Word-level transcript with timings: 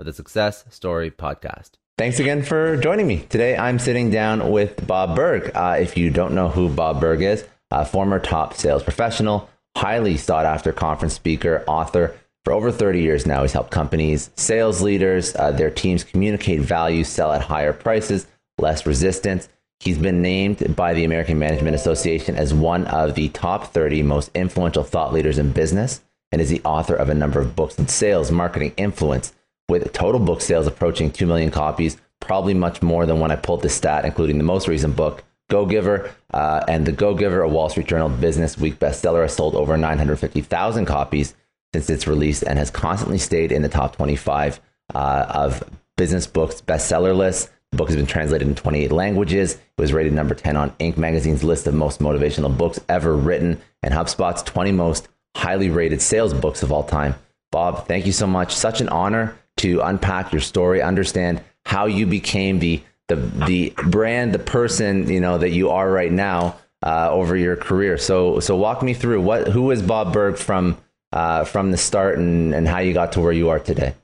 of 0.00 0.06
the 0.06 0.12
Success 0.12 0.64
Story 0.70 1.10
Podcast. 1.10 1.72
Thanks 1.98 2.18
again 2.18 2.42
for 2.42 2.78
joining 2.78 3.06
me. 3.06 3.18
Today 3.28 3.56
I'm 3.56 3.78
sitting 3.78 4.10
down 4.10 4.50
with 4.50 4.86
Bob 4.86 5.14
Burg. 5.14 5.52
Uh, 5.54 5.76
if 5.78 5.98
you 5.98 6.10
don't 6.10 6.34
know 6.34 6.48
who 6.48 6.70
Bob 6.70 7.00
Burg 7.00 7.20
is, 7.20 7.44
a 7.70 7.84
former 7.84 8.18
top 8.18 8.54
sales 8.54 8.82
professional, 8.82 9.50
highly 9.76 10.16
sought 10.16 10.46
after 10.46 10.72
conference 10.72 11.14
speaker, 11.14 11.62
author. 11.66 12.16
For 12.44 12.54
over 12.54 12.72
30 12.72 13.02
years 13.02 13.26
now, 13.26 13.42
he's 13.42 13.52
helped 13.52 13.70
companies, 13.70 14.30
sales 14.34 14.80
leaders, 14.80 15.36
uh, 15.36 15.52
their 15.52 15.70
teams 15.70 16.02
communicate 16.02 16.60
value, 16.60 17.04
sell 17.04 17.32
at 17.32 17.42
higher 17.42 17.74
prices, 17.74 18.26
less 18.58 18.86
resistance. 18.86 19.50
He's 19.80 19.98
been 19.98 20.22
named 20.22 20.74
by 20.74 20.94
the 20.94 21.04
American 21.04 21.38
Management 21.38 21.76
Association 21.76 22.36
as 22.36 22.54
one 22.54 22.86
of 22.86 23.14
the 23.14 23.28
top 23.28 23.74
30 23.74 24.02
most 24.02 24.30
influential 24.34 24.84
thought 24.84 25.12
leaders 25.12 25.38
in 25.38 25.52
business 25.52 26.00
and 26.32 26.40
is 26.40 26.48
the 26.48 26.62
author 26.64 26.94
of 26.94 27.10
a 27.10 27.14
number 27.14 27.40
of 27.40 27.54
books 27.54 27.78
on 27.78 27.88
sales, 27.88 28.30
marketing, 28.30 28.72
influence, 28.78 29.34
with 29.70 29.92
total 29.92 30.20
book 30.20 30.42
sales 30.42 30.66
approaching 30.66 31.10
2 31.10 31.26
million 31.26 31.50
copies, 31.50 31.96
probably 32.20 32.52
much 32.52 32.82
more 32.82 33.06
than 33.06 33.20
when 33.20 33.30
I 33.30 33.36
pulled 33.36 33.62
this 33.62 33.74
stat, 33.74 34.04
including 34.04 34.36
the 34.36 34.44
most 34.44 34.68
recent 34.68 34.96
book, 34.96 35.24
Go 35.48 35.64
Giver, 35.64 36.10
uh, 36.34 36.64
and 36.68 36.84
the 36.84 36.92
Go 36.92 37.14
Giver, 37.14 37.40
a 37.40 37.48
Wall 37.48 37.68
Street 37.68 37.86
Journal 37.86 38.08
Business 38.08 38.58
Week 38.58 38.78
bestseller, 38.78 39.22
has 39.22 39.34
sold 39.34 39.54
over 39.54 39.76
950,000 39.76 40.84
copies 40.84 41.34
since 41.72 41.88
its 41.88 42.06
release 42.06 42.42
and 42.42 42.58
has 42.58 42.70
constantly 42.70 43.18
stayed 43.18 43.52
in 43.52 43.62
the 43.62 43.68
top 43.68 43.96
25 43.96 44.60
uh, 44.94 45.26
of 45.28 45.64
business 45.96 46.26
books 46.26 46.60
bestseller 46.60 47.16
lists. 47.16 47.50
The 47.70 47.76
book 47.76 47.88
has 47.88 47.96
been 47.96 48.06
translated 48.06 48.48
in 48.48 48.56
28 48.56 48.90
languages. 48.90 49.54
It 49.54 49.60
was 49.78 49.92
rated 49.92 50.12
number 50.12 50.34
10 50.34 50.56
on 50.56 50.70
Inc. 50.80 50.96
magazine's 50.96 51.44
list 51.44 51.68
of 51.68 51.74
most 51.74 52.00
motivational 52.00 52.56
books 52.56 52.80
ever 52.88 53.14
written 53.14 53.60
and 53.82 53.94
HubSpot's 53.94 54.42
20 54.42 54.72
most 54.72 55.08
highly 55.36 55.70
rated 55.70 56.02
sales 56.02 56.34
books 56.34 56.64
of 56.64 56.72
all 56.72 56.82
time. 56.82 57.14
Bob, 57.52 57.86
thank 57.86 58.06
you 58.06 58.12
so 58.12 58.26
much. 58.26 58.54
Such 58.54 58.80
an 58.80 58.88
honor 58.88 59.36
to 59.60 59.80
unpack 59.80 60.32
your 60.32 60.40
story, 60.40 60.82
understand 60.82 61.42
how 61.64 61.86
you 61.86 62.06
became 62.06 62.58
the 62.58 62.82
the 63.08 63.16
the 63.46 63.72
brand, 63.88 64.32
the 64.32 64.38
person 64.38 65.08
you 65.08 65.20
know 65.20 65.38
that 65.38 65.50
you 65.50 65.70
are 65.70 65.90
right 65.90 66.12
now 66.12 66.56
uh, 66.82 67.10
over 67.10 67.36
your 67.36 67.56
career. 67.56 67.98
So 67.98 68.40
so 68.40 68.56
walk 68.56 68.82
me 68.82 68.94
through 68.94 69.20
what 69.22 69.48
who 69.48 69.70
is 69.70 69.82
Bob 69.82 70.12
Burg 70.12 70.36
from 70.36 70.76
uh, 71.12 71.44
from 71.44 71.70
the 71.70 71.76
start 71.76 72.18
and, 72.18 72.54
and 72.54 72.68
how 72.68 72.78
you 72.78 72.92
got 72.92 73.12
to 73.12 73.20
where 73.20 73.32
you 73.32 73.48
are 73.50 73.58
today. 73.58 73.94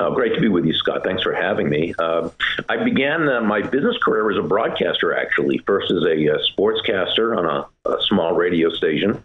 Oh, 0.00 0.14
great 0.14 0.34
to 0.34 0.40
be 0.40 0.48
with 0.48 0.64
you, 0.64 0.74
Scott. 0.74 1.02
Thanks 1.02 1.22
for 1.24 1.32
having 1.32 1.68
me. 1.68 1.92
Uh, 1.98 2.30
I 2.68 2.76
began 2.84 3.28
uh, 3.28 3.40
my 3.40 3.62
business 3.62 3.96
career 3.98 4.30
as 4.30 4.36
a 4.36 4.46
broadcaster, 4.46 5.16
actually. 5.16 5.58
First 5.58 5.90
as 5.90 6.04
a 6.04 6.34
uh, 6.34 6.38
sportscaster 6.52 7.36
on 7.36 7.44
a, 7.44 7.90
a, 7.90 8.00
small 8.02 8.34
radio 8.34 8.70
station, 8.70 9.22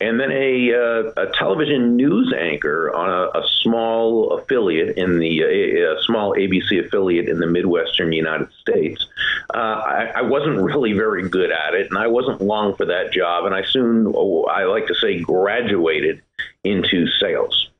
and 0.00 0.18
then 0.18 0.32
a, 0.32 0.72
uh, 0.74 1.12
a 1.16 1.32
television 1.38 1.94
news 1.94 2.34
anchor 2.36 2.92
on 2.92 3.08
a, 3.08 3.38
a 3.38 3.46
small 3.62 4.32
affiliate 4.32 4.96
in 4.96 5.20
the 5.20 5.96
small 6.04 6.34
ABC 6.34 6.84
affiliate 6.84 7.28
in 7.28 7.38
the 7.38 7.46
Midwestern 7.46 8.12
United 8.12 8.48
States. 8.60 9.06
I, 9.54 10.12
I, 10.16 10.22
wasn't 10.22 10.58
really 10.58 10.92
very 10.92 11.28
good 11.28 11.52
at 11.52 11.74
it, 11.74 11.88
and 11.88 11.98
I 11.98 12.08
wasn't 12.08 12.42
long 12.42 12.74
for 12.74 12.86
that 12.86 13.12
job. 13.12 13.46
And 13.46 13.54
I 13.54 13.62
soon, 13.62 14.12
oh, 14.14 14.44
I 14.44 14.64
like 14.64 14.88
to 14.88 14.94
say, 14.94 15.20
graduated 15.20 16.20
into 16.64 17.06
sales 17.20 17.70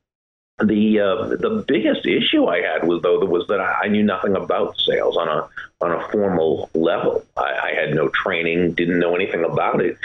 the 0.59 1.01
uh, 1.01 1.27
the 1.37 1.65
biggest 1.69 2.07
issue 2.07 2.47
I 2.47 2.63
had 2.63 2.87
was 2.87 3.03
though 3.03 3.19
was 3.25 3.47
that 3.49 3.61
I, 3.61 3.89
knew 3.89 4.03
nothing 4.03 4.35
about 4.37 4.79
sales 4.79 5.17
on 5.17 5.29
a 5.29 5.49
on 5.83 5.93
a 5.93 6.09
formal 6.09 6.71
level. 6.75 7.25
I, 7.37 7.73
I, 7.73 7.75
had 7.75 7.95
no 7.95 8.09
training, 8.09 8.73
didn't 8.73 8.99
know 8.99 9.15
anything 9.15 9.45
about 9.45 9.83
it, 9.83 9.99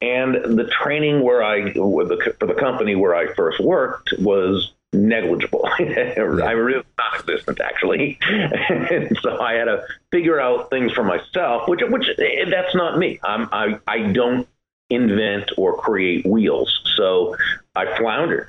and 0.00 0.34
the 0.34 0.70
training 0.82 1.22
where 1.22 1.42
I 1.42 1.74
for 1.74 2.06
the 2.46 2.56
company 2.58 2.94
where 2.94 3.14
I 3.14 3.34
first 3.34 3.60
worked 3.60 4.14
was 4.18 4.72
negligible. 4.94 5.68
I 5.78 5.82
really 5.82 6.84
non-existent 6.96 7.60
actually, 7.60 8.18
and 8.28 9.18
so 9.20 9.38
I 9.38 9.52
had 9.54 9.66
to 9.66 9.84
figure 10.10 10.40
out 10.40 10.70
things 10.70 10.92
for 10.92 11.04
myself, 11.04 11.68
which 11.68 11.82
which 11.82 12.08
that's 12.48 12.74
not 12.74 12.98
me. 12.98 13.20
I'm, 13.22 13.50
I 13.52 13.78
I 13.86 14.12
don't 14.12 14.48
invent 14.88 15.50
or 15.58 15.76
create 15.76 16.24
wheels, 16.24 16.80
so 16.96 17.36
I 17.76 17.98
floundered 17.98 18.48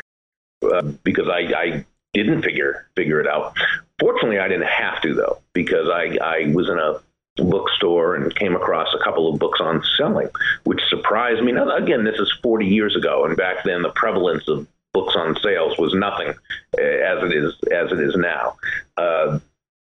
uh, 0.64 0.82
because 1.04 1.28
I, 1.28 1.52
I 1.56 1.86
didn't 2.14 2.44
figure 2.44 2.88
figure 2.96 3.20
it 3.20 3.28
out. 3.28 3.56
Fortunately, 4.00 4.40
I 4.40 4.48
didn't 4.48 4.68
have 4.68 5.02
to 5.02 5.14
though 5.14 5.40
because 5.54 5.88
I, 5.90 6.18
I 6.22 6.52
was 6.54 6.70
in 6.70 6.78
a 6.78 7.00
bookstore 7.38 8.16
and 8.16 8.34
came 8.36 8.56
across 8.56 8.94
a 8.94 9.04
couple 9.04 9.32
of 9.32 9.40
books 9.40 9.60
on 9.62 9.84
selling, 9.98 10.30
which 10.64 10.82
surprised 10.90 11.42
me. 11.44 11.52
Now, 11.52 11.76
again, 11.76 12.04
this 12.04 12.20
is 12.20 12.32
40 12.44 12.66
years 12.66 12.96
ago, 12.96 13.26
and 13.26 13.38
back 13.38 13.64
then 13.64 13.82
the 13.82 13.92
prevalence 13.92 14.48
of 14.48 14.68
books 14.94 15.16
on 15.16 15.38
sales 15.42 15.78
was 15.78 15.94
nothing 15.94 16.30
uh, 16.78 16.82
as 16.82 17.24
it 17.24 17.34
is 17.34 17.54
as 17.72 17.92
it 17.92 18.00
is 18.00 18.16
now. 18.16 18.58
Uh, 18.98 19.40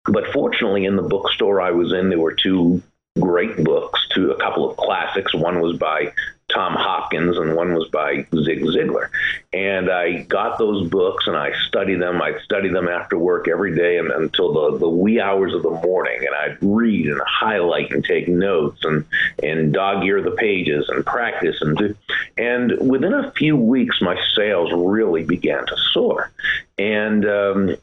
but 0.05 0.27
fortunately, 0.33 0.85
in 0.85 0.95
the 0.95 1.01
bookstore 1.01 1.61
I 1.61 1.71
was 1.71 1.93
in, 1.93 2.09
there 2.09 2.19
were 2.19 2.33
two 2.33 2.81
great 3.19 3.63
books, 3.63 4.07
to 4.11 4.31
a 4.31 4.39
couple 4.39 4.69
of 4.69 4.77
classics. 4.77 5.33
One 5.33 5.59
was 5.59 5.77
by 5.77 6.13
Tom 6.49 6.73
Hopkins, 6.73 7.37
and 7.37 7.55
one 7.55 7.73
was 7.73 7.87
by 7.89 8.25
Zig 8.35 8.61
Ziglar. 8.61 9.09
And 9.53 9.89
I 9.89 10.23
got 10.23 10.57
those 10.57 10.89
books 10.89 11.25
and 11.27 11.35
I 11.35 11.51
studied 11.67 12.01
them. 12.01 12.21
I'd 12.21 12.41
study 12.41 12.69
them 12.69 12.87
after 12.87 13.17
work 13.17 13.47
every 13.47 13.75
day 13.75 13.97
and, 13.97 14.11
until 14.11 14.53
the, 14.53 14.77
the 14.79 14.89
wee 14.89 15.19
hours 15.19 15.53
of 15.53 15.63
the 15.63 15.71
morning. 15.71 16.19
And 16.19 16.35
I'd 16.35 16.57
read 16.61 17.07
and 17.07 17.21
highlight 17.25 17.91
and 17.91 18.03
take 18.03 18.27
notes 18.27 18.83
and, 18.83 19.05
and 19.41 19.73
dog 19.73 20.03
ear 20.05 20.21
the 20.21 20.31
pages 20.31 20.89
and 20.89 21.05
practice. 21.05 21.61
And, 21.61 21.77
do, 21.77 21.95
and 22.37 22.73
within 22.79 23.13
a 23.13 23.31
few 23.31 23.55
weeks, 23.55 24.01
my 24.01 24.19
sales 24.35 24.71
really 24.73 25.23
began 25.23 25.65
to 25.65 25.77
soar. 25.91 26.31
And 26.77 27.25
um, 27.25 27.75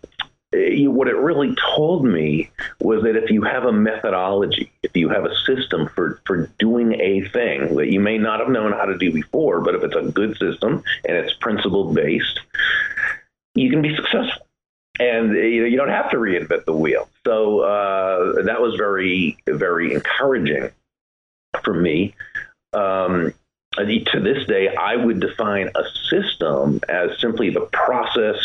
what 0.52 1.06
it 1.06 1.16
really 1.16 1.54
told 1.76 2.04
me 2.04 2.50
was 2.80 3.04
that 3.04 3.16
if 3.16 3.30
you 3.30 3.42
have 3.42 3.64
a 3.64 3.72
methodology, 3.72 4.72
if 4.82 4.96
you 4.96 5.08
have 5.08 5.24
a 5.24 5.34
system 5.46 5.88
for, 5.94 6.20
for 6.26 6.50
doing 6.58 7.00
a 7.00 7.28
thing 7.28 7.76
that 7.76 7.92
you 7.92 8.00
may 8.00 8.18
not 8.18 8.40
have 8.40 8.48
known 8.48 8.72
how 8.72 8.84
to 8.84 8.98
do 8.98 9.12
before, 9.12 9.60
but 9.60 9.76
if 9.76 9.84
it's 9.84 9.94
a 9.94 10.10
good 10.10 10.36
system 10.38 10.82
and 11.04 11.16
it's 11.16 11.32
principle 11.34 11.92
based, 11.92 12.40
you 13.54 13.70
can 13.70 13.80
be 13.80 13.94
successful. 13.94 14.46
And 14.98 15.32
you 15.32 15.62
know 15.62 15.66
you 15.66 15.76
don't 15.76 15.88
have 15.88 16.10
to 16.10 16.16
reinvent 16.16 16.66
the 16.66 16.74
wheel. 16.74 17.08
So 17.24 17.60
uh, 17.60 18.42
that 18.42 18.60
was 18.60 18.74
very 18.74 19.38
very 19.46 19.94
encouraging 19.94 20.70
for 21.62 21.72
me. 21.72 22.14
Um, 22.72 23.32
to 23.76 24.20
this 24.20 24.46
day, 24.46 24.74
I 24.74 24.96
would 24.96 25.20
define 25.20 25.70
a 25.74 25.84
system 26.10 26.80
as 26.88 27.18
simply 27.18 27.50
the 27.50 27.66
process 27.72 28.36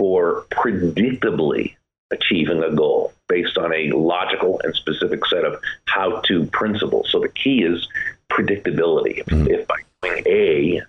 for 0.00 0.46
predictably 0.50 1.76
achieving 2.10 2.62
a 2.62 2.74
goal 2.74 3.12
based 3.28 3.58
on 3.58 3.70
a 3.74 3.90
logical 3.90 4.58
and 4.64 4.74
specific 4.74 5.26
set 5.26 5.44
of 5.44 5.60
how 5.84 6.20
to 6.22 6.46
principles. 6.46 7.10
So 7.10 7.20
the 7.20 7.28
key 7.28 7.62
is 7.64 7.86
predictability. 8.30 9.22
Mm-hmm. 9.26 9.48
If, 9.48 9.60
if 9.60 9.68
by 9.68 9.76
doing 10.00 10.22
A, 10.26 10.80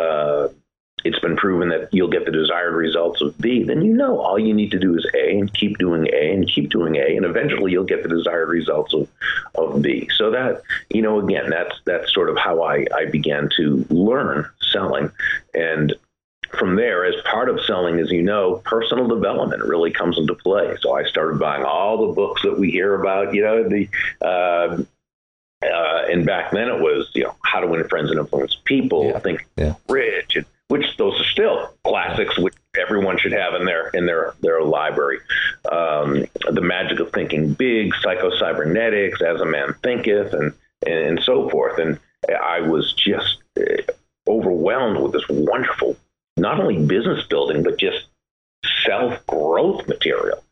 uh, 0.00 0.48
it's 1.04 1.18
been 1.18 1.36
proven 1.36 1.68
that 1.68 1.90
you'll 1.92 2.08
get 2.08 2.24
the 2.24 2.32
desired 2.32 2.74
results 2.74 3.20
of 3.20 3.36
B, 3.36 3.64
then 3.64 3.82
you 3.82 3.92
know 3.92 4.18
all 4.18 4.38
you 4.38 4.54
need 4.54 4.70
to 4.70 4.78
do 4.78 4.96
is 4.96 5.06
A 5.14 5.38
and 5.38 5.52
keep 5.52 5.76
doing 5.76 6.08
A 6.10 6.32
and 6.32 6.48
keep 6.48 6.70
doing 6.70 6.96
A, 6.96 7.16
and 7.16 7.26
eventually 7.26 7.70
you'll 7.70 7.84
get 7.84 8.02
the 8.02 8.08
desired 8.08 8.48
results 8.48 8.94
of, 8.94 9.06
of 9.56 9.82
B. 9.82 10.08
So 10.16 10.30
that, 10.30 10.62
you 10.88 11.02
know, 11.02 11.20
again, 11.20 11.50
that's 11.50 11.78
that's 11.84 12.14
sort 12.14 12.30
of 12.30 12.38
how 12.38 12.62
I, 12.62 12.86
I 12.96 13.04
began 13.04 13.50
to 13.58 13.84
learn 13.90 14.48
selling. 14.72 15.10
And 15.52 15.94
from 16.58 16.76
there, 16.76 17.04
as 17.04 17.14
part 17.24 17.48
of 17.48 17.60
selling, 17.64 17.98
as 17.98 18.10
you 18.10 18.22
know, 18.22 18.62
personal 18.64 19.06
development 19.06 19.62
really 19.62 19.90
comes 19.90 20.18
into 20.18 20.34
play. 20.34 20.76
So 20.80 20.92
I 20.92 21.04
started 21.04 21.38
buying 21.38 21.64
all 21.64 22.06
the 22.06 22.12
books 22.12 22.42
that 22.42 22.58
we 22.58 22.70
hear 22.70 22.94
about, 22.94 23.34
you 23.34 23.42
know, 23.42 23.68
the 23.68 23.88
uh, 24.20 24.82
uh, 25.64 26.04
and 26.10 26.26
back 26.26 26.52
then 26.52 26.68
it 26.68 26.80
was, 26.80 27.10
you 27.14 27.24
know, 27.24 27.34
how 27.42 27.60
to 27.60 27.66
win 27.66 27.86
friends 27.88 28.10
and 28.10 28.20
influence 28.20 28.56
people. 28.64 29.06
Yeah. 29.06 29.18
Think 29.18 29.46
yeah. 29.56 29.74
rich, 29.88 30.36
and, 30.36 30.46
which 30.68 30.96
those 30.96 31.18
are 31.20 31.24
still 31.24 31.70
classics, 31.84 32.38
which 32.38 32.54
everyone 32.78 33.18
should 33.18 33.32
have 33.32 33.54
in 33.54 33.64
their 33.64 33.88
in 33.88 34.06
their 34.06 34.34
their 34.40 34.62
library. 34.62 35.20
Um, 35.70 36.26
the 36.50 36.60
magic 36.60 37.00
of 37.00 37.12
thinking 37.12 37.54
big, 37.54 37.94
psycho 38.02 38.36
cybernetics, 38.38 39.22
as 39.22 39.40
a 39.40 39.46
man 39.46 39.74
thinketh, 39.82 40.32
and 40.32 40.52
and 40.86 41.20
so 41.22 41.48
forth. 41.48 41.78
And 41.78 41.98
I 42.28 42.60
was 42.60 42.92
just 42.92 43.38
uh, 43.58 43.82
overwhelmed 44.26 44.98
with 45.00 45.12
this 45.12 45.28
wonderful, 45.28 45.96
not 46.36 46.60
only 46.60 46.84
business 46.84 47.26
building, 47.26 47.62
but 47.62 47.78
just 47.78 48.06
self 48.84 49.24
growth 49.26 49.86
material 49.88 50.42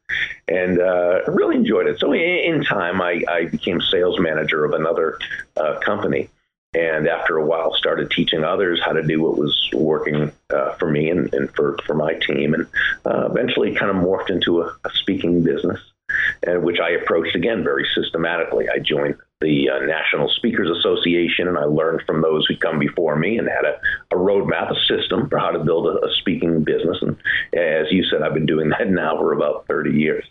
and 0.48 0.80
uh, 0.80 1.20
really 1.28 1.56
enjoyed 1.56 1.86
it. 1.86 1.98
So 1.98 2.12
in, 2.12 2.64
time, 2.64 3.00
I, 3.00 3.22
I, 3.28 3.44
became 3.46 3.80
sales 3.80 4.18
manager 4.20 4.64
of 4.64 4.72
another 4.72 5.18
uh, 5.56 5.78
company, 5.80 6.28
and 6.74 7.06
after 7.08 7.38
a 7.38 7.44
while, 7.44 7.74
started 7.74 8.10
teaching 8.10 8.44
others 8.44 8.80
how 8.84 8.92
to 8.92 9.02
do 9.02 9.22
what 9.22 9.36
was 9.38 9.68
working 9.72 10.32
uh, 10.50 10.74
for 10.74 10.90
me 10.90 11.10
and, 11.10 11.32
and, 11.34 11.54
for 11.54 11.78
for 11.86 11.94
my 11.94 12.14
team, 12.14 12.54
and 12.54 12.66
uh, 13.04 13.28
eventually 13.30 13.74
kind 13.74 13.90
of 13.90 13.96
morphed 13.96 14.30
into 14.30 14.62
a, 14.62 14.76
a 14.84 14.90
speaking 14.94 15.42
business, 15.42 15.80
and 16.46 16.62
which 16.62 16.80
I 16.80 16.90
approached 16.90 17.34
again 17.34 17.62
very 17.64 17.86
systematically. 17.94 18.68
I 18.68 18.78
joined 18.78 19.16
the 19.42 19.68
uh, 19.68 19.84
National 19.84 20.28
Speakers 20.28 20.68
Association, 20.78 21.48
and 21.48 21.58
I 21.58 21.64
learned 21.64 22.02
from 22.06 22.22
those 22.22 22.46
who 22.46 22.56
come 22.56 22.78
before 22.78 23.16
me 23.16 23.38
and 23.38 23.48
had 23.48 23.64
a, 23.64 23.80
a 24.14 24.18
roadmap, 24.18 24.70
a 24.70 24.76
system 24.86 25.28
for 25.28 25.38
how 25.38 25.50
to 25.50 25.58
build 25.58 25.86
a, 25.86 26.06
a 26.06 26.14
speaking 26.20 26.64
business. 26.64 26.96
And 27.02 27.16
as 27.52 27.90
you 27.90 28.04
said, 28.04 28.22
I've 28.22 28.34
been 28.34 28.46
doing 28.46 28.70
that 28.70 28.86
now 28.88 29.16
for 29.16 29.32
about 29.32 29.66
30 29.66 29.90
years. 29.90 30.24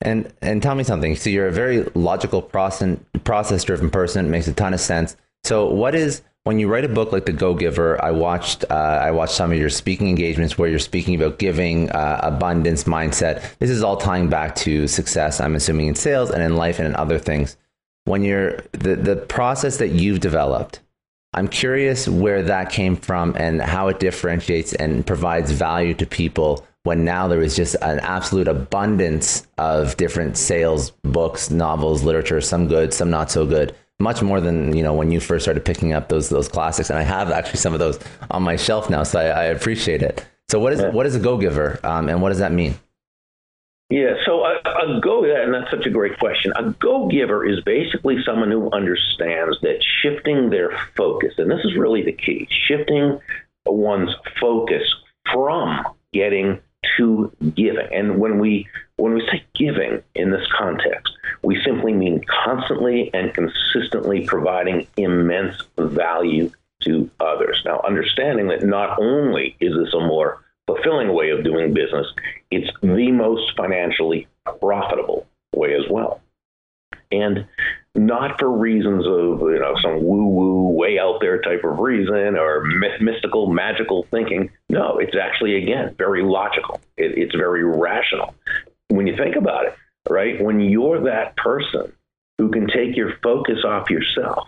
And 0.00 0.32
and 0.40 0.62
tell 0.62 0.76
me 0.76 0.84
something. 0.84 1.16
So 1.16 1.28
you're 1.28 1.48
a 1.48 1.52
very 1.52 1.82
logical 1.94 2.40
process 2.40 2.98
process 3.24 3.64
driven 3.64 3.90
person. 3.90 4.26
It 4.26 4.28
makes 4.28 4.46
a 4.46 4.52
ton 4.52 4.72
of 4.72 4.78
sense. 4.78 5.16
So 5.42 5.66
what 5.66 5.96
is 5.96 6.22
when 6.44 6.60
you 6.60 6.68
write 6.68 6.84
a 6.84 6.88
book 6.88 7.10
like 7.10 7.26
The 7.26 7.32
Go 7.32 7.54
Giver? 7.54 8.02
I 8.02 8.12
watched 8.12 8.64
uh, 8.70 8.74
I 8.74 9.10
watched 9.10 9.32
some 9.32 9.50
of 9.50 9.58
your 9.58 9.70
speaking 9.70 10.08
engagements 10.08 10.56
where 10.56 10.68
you're 10.68 10.78
speaking 10.78 11.16
about 11.16 11.40
giving, 11.40 11.90
uh, 11.90 12.20
abundance, 12.22 12.84
mindset. 12.84 13.58
This 13.58 13.70
is 13.70 13.82
all 13.82 13.96
tying 13.96 14.28
back 14.28 14.54
to 14.56 14.86
success. 14.86 15.40
I'm 15.40 15.56
assuming 15.56 15.88
in 15.88 15.96
sales 15.96 16.30
and 16.30 16.44
in 16.44 16.54
life 16.54 16.78
and 16.78 16.86
in 16.86 16.94
other 16.94 17.18
things 17.18 17.56
when 18.08 18.24
you're 18.24 18.58
the, 18.72 18.96
the 18.96 19.16
process 19.16 19.78
that 19.78 19.88
you've 19.88 20.20
developed 20.20 20.80
i'm 21.34 21.48
curious 21.48 22.08
where 22.08 22.42
that 22.42 22.70
came 22.70 22.96
from 22.96 23.34
and 23.36 23.60
how 23.60 23.88
it 23.88 24.00
differentiates 24.00 24.72
and 24.74 25.06
provides 25.06 25.50
value 25.52 25.94
to 25.94 26.06
people 26.06 26.64
when 26.84 27.04
now 27.04 27.28
there 27.28 27.42
is 27.42 27.54
just 27.54 27.74
an 27.82 28.00
absolute 28.00 28.48
abundance 28.48 29.46
of 29.58 29.96
different 29.96 30.36
sales 30.36 30.90
books 31.02 31.50
novels 31.50 32.02
literature 32.02 32.40
some 32.40 32.66
good 32.66 32.94
some 32.94 33.10
not 33.10 33.30
so 33.30 33.44
good 33.44 33.74
much 34.00 34.22
more 34.22 34.40
than 34.40 34.74
you 34.74 34.82
know 34.82 34.94
when 34.94 35.10
you 35.10 35.20
first 35.20 35.44
started 35.44 35.64
picking 35.64 35.92
up 35.92 36.08
those 36.08 36.28
those 36.28 36.48
classics. 36.48 36.90
And 36.90 36.98
i 36.98 37.02
have 37.02 37.30
actually 37.30 37.58
some 37.58 37.72
of 37.72 37.80
those 37.80 37.98
on 38.30 38.42
my 38.42 38.56
shelf 38.56 38.88
now 38.88 39.02
so 39.02 39.20
i, 39.20 39.24
I 39.24 39.44
appreciate 39.44 40.02
it. 40.02 40.24
So 40.50 40.58
what 40.58 40.72
is 40.72 40.80
yeah. 40.80 40.90
what 40.90 41.06
is 41.06 41.14
a 41.14 41.20
go 41.20 41.36
giver 41.36 41.78
um, 41.82 42.08
and 42.08 42.22
what 42.22 42.30
does 42.30 42.38
that 42.38 42.52
mean 42.52 42.78
yeah, 43.90 44.14
so 44.26 44.44
a, 44.44 44.58
a 44.64 45.00
go, 45.00 45.24
and 45.24 45.54
that's 45.54 45.70
such 45.70 45.86
a 45.86 45.90
great 45.90 46.18
question. 46.18 46.52
A 46.56 46.70
go 46.78 47.08
giver 47.08 47.46
is 47.46 47.60
basically 47.64 48.22
someone 48.22 48.50
who 48.50 48.70
understands 48.70 49.58
that 49.62 49.82
shifting 50.02 50.50
their 50.50 50.78
focus, 50.94 51.34
and 51.38 51.50
this 51.50 51.64
is 51.64 51.76
really 51.76 52.02
the 52.02 52.12
key, 52.12 52.46
shifting 52.66 53.18
one's 53.64 54.14
focus 54.40 54.82
from 55.32 55.86
getting 56.12 56.60
to 56.96 57.32
giving. 57.54 57.88
And 57.92 58.18
when 58.18 58.38
we 58.38 58.68
when 58.96 59.14
we 59.14 59.20
say 59.30 59.44
giving 59.54 60.02
in 60.14 60.30
this 60.30 60.46
context, 60.56 61.12
we 61.42 61.62
simply 61.64 61.92
mean 61.92 62.22
constantly 62.44 63.10
and 63.14 63.32
consistently 63.32 64.26
providing 64.26 64.86
immense 64.96 65.62
value 65.78 66.50
to 66.82 67.10
others. 67.20 67.62
Now, 67.64 67.80
understanding 67.86 68.48
that 68.48 68.64
not 68.64 69.00
only 69.00 69.56
is 69.60 69.74
this 69.76 69.94
a 69.94 70.00
more 70.00 70.44
fulfilling 70.68 71.12
way 71.14 71.30
of 71.30 71.42
doing 71.42 71.72
business, 71.72 72.06
it's 72.50 72.70
the 72.82 73.10
most 73.10 73.56
financially 73.56 74.28
profitable 74.60 75.26
way 75.54 75.74
as 75.74 75.90
well. 75.90 76.20
And 77.10 77.46
not 77.94 78.38
for 78.38 78.50
reasons 78.50 79.06
of 79.06 79.40
you 79.40 79.58
know 79.58 79.74
some 79.82 80.04
woo 80.04 80.26
woo 80.26 80.68
way 80.68 80.98
out 80.98 81.18
there 81.20 81.40
type 81.40 81.64
of 81.64 81.78
reason 81.78 82.36
or 82.36 82.62
mystical 83.00 83.46
magical 83.46 84.06
thinking. 84.10 84.50
No, 84.68 84.98
it's 84.98 85.16
actually 85.16 85.56
again 85.56 85.94
very 85.96 86.22
logical. 86.22 86.80
It, 86.96 87.16
it's 87.16 87.34
very 87.34 87.64
rational 87.64 88.34
when 88.88 89.06
you 89.06 89.16
think 89.16 89.36
about 89.36 89.66
it. 89.66 89.74
Right 90.08 90.42
when 90.42 90.60
you're 90.60 91.04
that 91.04 91.36
person 91.36 91.92
who 92.36 92.50
can 92.50 92.66
take 92.68 92.96
your 92.96 93.14
focus 93.22 93.64
off 93.64 93.90
yourself 93.90 94.46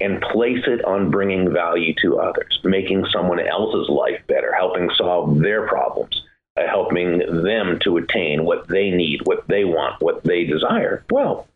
and 0.00 0.20
place 0.20 0.64
it 0.66 0.84
on 0.84 1.10
bringing 1.10 1.52
value 1.52 1.94
to 2.02 2.18
others, 2.18 2.58
making 2.64 3.06
someone 3.12 3.40
else's 3.40 3.88
life 3.88 4.20
better, 4.26 4.52
helping 4.52 4.90
solve 4.96 5.38
their 5.40 5.66
problems, 5.68 6.22
uh, 6.56 6.66
helping 6.66 7.18
them 7.42 7.78
to 7.80 7.96
attain 7.98 8.44
what 8.44 8.66
they 8.68 8.90
need, 8.90 9.20
what 9.24 9.46
they 9.48 9.64
want, 9.64 10.00
what 10.02 10.24
they 10.24 10.44
desire, 10.44 11.04
well, 11.10 11.46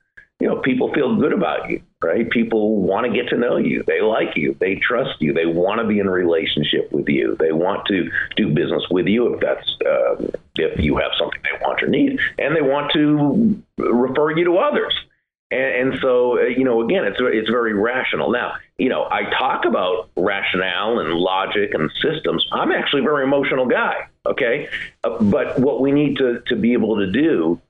you 0.40 0.48
know, 0.48 0.56
people 0.56 0.92
feel 0.92 1.16
good 1.16 1.32
about 1.32 1.70
you, 1.70 1.80
right? 2.02 2.28
People 2.28 2.82
want 2.82 3.06
to 3.06 3.12
get 3.12 3.28
to 3.30 3.36
know 3.36 3.56
you. 3.56 3.84
They 3.86 4.00
like 4.00 4.36
you. 4.36 4.56
They 4.58 4.74
trust 4.74 5.20
you. 5.20 5.32
They 5.32 5.46
want 5.46 5.80
to 5.80 5.86
be 5.86 6.00
in 6.00 6.06
a 6.06 6.10
relationship 6.10 6.92
with 6.92 7.08
you. 7.08 7.36
They 7.38 7.52
want 7.52 7.86
to 7.86 8.10
do 8.36 8.52
business 8.52 8.82
with 8.90 9.06
you 9.06 9.32
if 9.32 9.40
that's 9.40 9.76
uh, 9.86 10.32
if 10.56 10.80
you 10.80 10.96
have 10.96 11.12
something 11.16 11.40
they 11.44 11.64
want 11.64 11.82
or 11.82 11.88
need, 11.88 12.18
and 12.38 12.54
they 12.54 12.62
want 12.62 12.92
to 12.92 13.62
refer 13.78 14.36
you 14.36 14.44
to 14.44 14.58
others. 14.58 14.94
And, 15.54 15.92
and 15.92 16.00
so, 16.00 16.38
uh, 16.38 16.42
you 16.46 16.64
know, 16.64 16.82
again, 16.82 17.04
it's 17.04 17.18
it's 17.20 17.48
very 17.48 17.74
rational. 17.74 18.32
Now, 18.32 18.54
you 18.76 18.88
know, 18.88 19.06
I 19.08 19.30
talk 19.38 19.64
about 19.64 20.10
rationale 20.16 20.98
and 20.98 21.14
logic 21.14 21.74
and 21.74 21.90
systems. 22.02 22.44
I'm 22.50 22.72
actually 22.72 23.02
a 23.02 23.04
very 23.04 23.24
emotional 23.24 23.66
guy. 23.66 24.08
Okay, 24.26 24.68
uh, 25.04 25.22
but 25.22 25.58
what 25.60 25.80
we 25.80 25.92
need 25.92 26.18
to 26.18 26.40
to 26.48 26.56
be 26.56 26.72
able 26.72 26.96
to 26.96 27.10
do. 27.10 27.60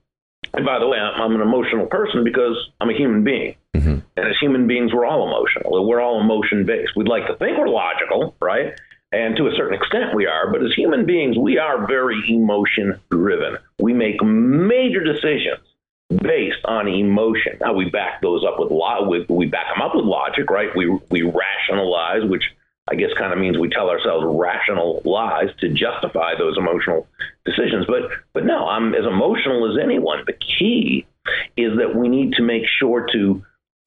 And 0.53 0.65
by 0.65 0.79
the 0.79 0.87
way, 0.87 0.97
I'm, 0.97 1.21
I'm 1.21 1.35
an 1.35 1.41
emotional 1.41 1.85
person 1.85 2.23
because 2.23 2.55
I'm 2.79 2.89
a 2.89 2.93
human 2.93 3.23
being. 3.23 3.55
Mm-hmm. 3.75 3.99
And 4.17 4.27
as 4.27 4.35
human 4.39 4.67
beings, 4.67 4.93
we're 4.93 5.05
all 5.05 5.27
emotional. 5.27 5.87
We're 5.87 6.01
all 6.01 6.21
emotion 6.21 6.65
based. 6.65 6.93
We'd 6.95 7.07
like 7.07 7.27
to 7.27 7.35
think 7.35 7.57
we're 7.57 7.67
logical, 7.67 8.35
right? 8.41 8.73
And 9.11 9.35
to 9.37 9.47
a 9.47 9.51
certain 9.55 9.75
extent, 9.75 10.15
we 10.15 10.25
are. 10.25 10.51
But 10.51 10.63
as 10.63 10.73
human 10.73 11.05
beings, 11.05 11.37
we 11.37 11.57
are 11.57 11.85
very 11.87 12.23
emotion 12.29 12.99
driven. 13.11 13.57
We 13.79 13.93
make 13.93 14.23
major 14.23 15.03
decisions 15.03 15.59
based 16.09 16.63
on 16.65 16.87
emotion. 16.87 17.57
Now 17.61 17.73
we 17.73 17.89
back 17.89 18.21
those 18.21 18.43
up 18.43 18.59
with 18.59 18.71
lo- 18.71 19.07
with 19.07 19.29
we 19.29 19.47
back 19.47 19.67
them 19.73 19.81
up 19.81 19.95
with 19.95 20.05
logic, 20.05 20.49
right? 20.49 20.69
We 20.75 20.87
we 21.09 21.21
rationalize, 21.21 22.23
which 22.23 22.43
I 22.87 22.95
guess 22.95 23.09
kind 23.17 23.33
of 23.33 23.39
means 23.39 23.57
we 23.57 23.69
tell 23.69 23.89
ourselves 23.89 24.25
rational 24.27 25.01
lies 25.05 25.49
to 25.59 25.69
justify 25.69 26.33
those 26.37 26.57
emotional 26.57 27.07
decisions. 27.45 27.85
But 27.87 28.11
but 28.33 28.45
no, 28.45 28.67
I'm 28.67 28.93
as 28.93 29.05
emotional 29.05 29.71
as 29.71 29.83
anyone. 29.83 30.23
The 30.25 30.33
key 30.33 31.05
is 31.57 31.77
that 31.77 31.95
we 31.95 32.07
need 32.07 32.33
to 32.33 32.43
make 32.43 32.63
sure 32.79 33.07
to 33.11 33.43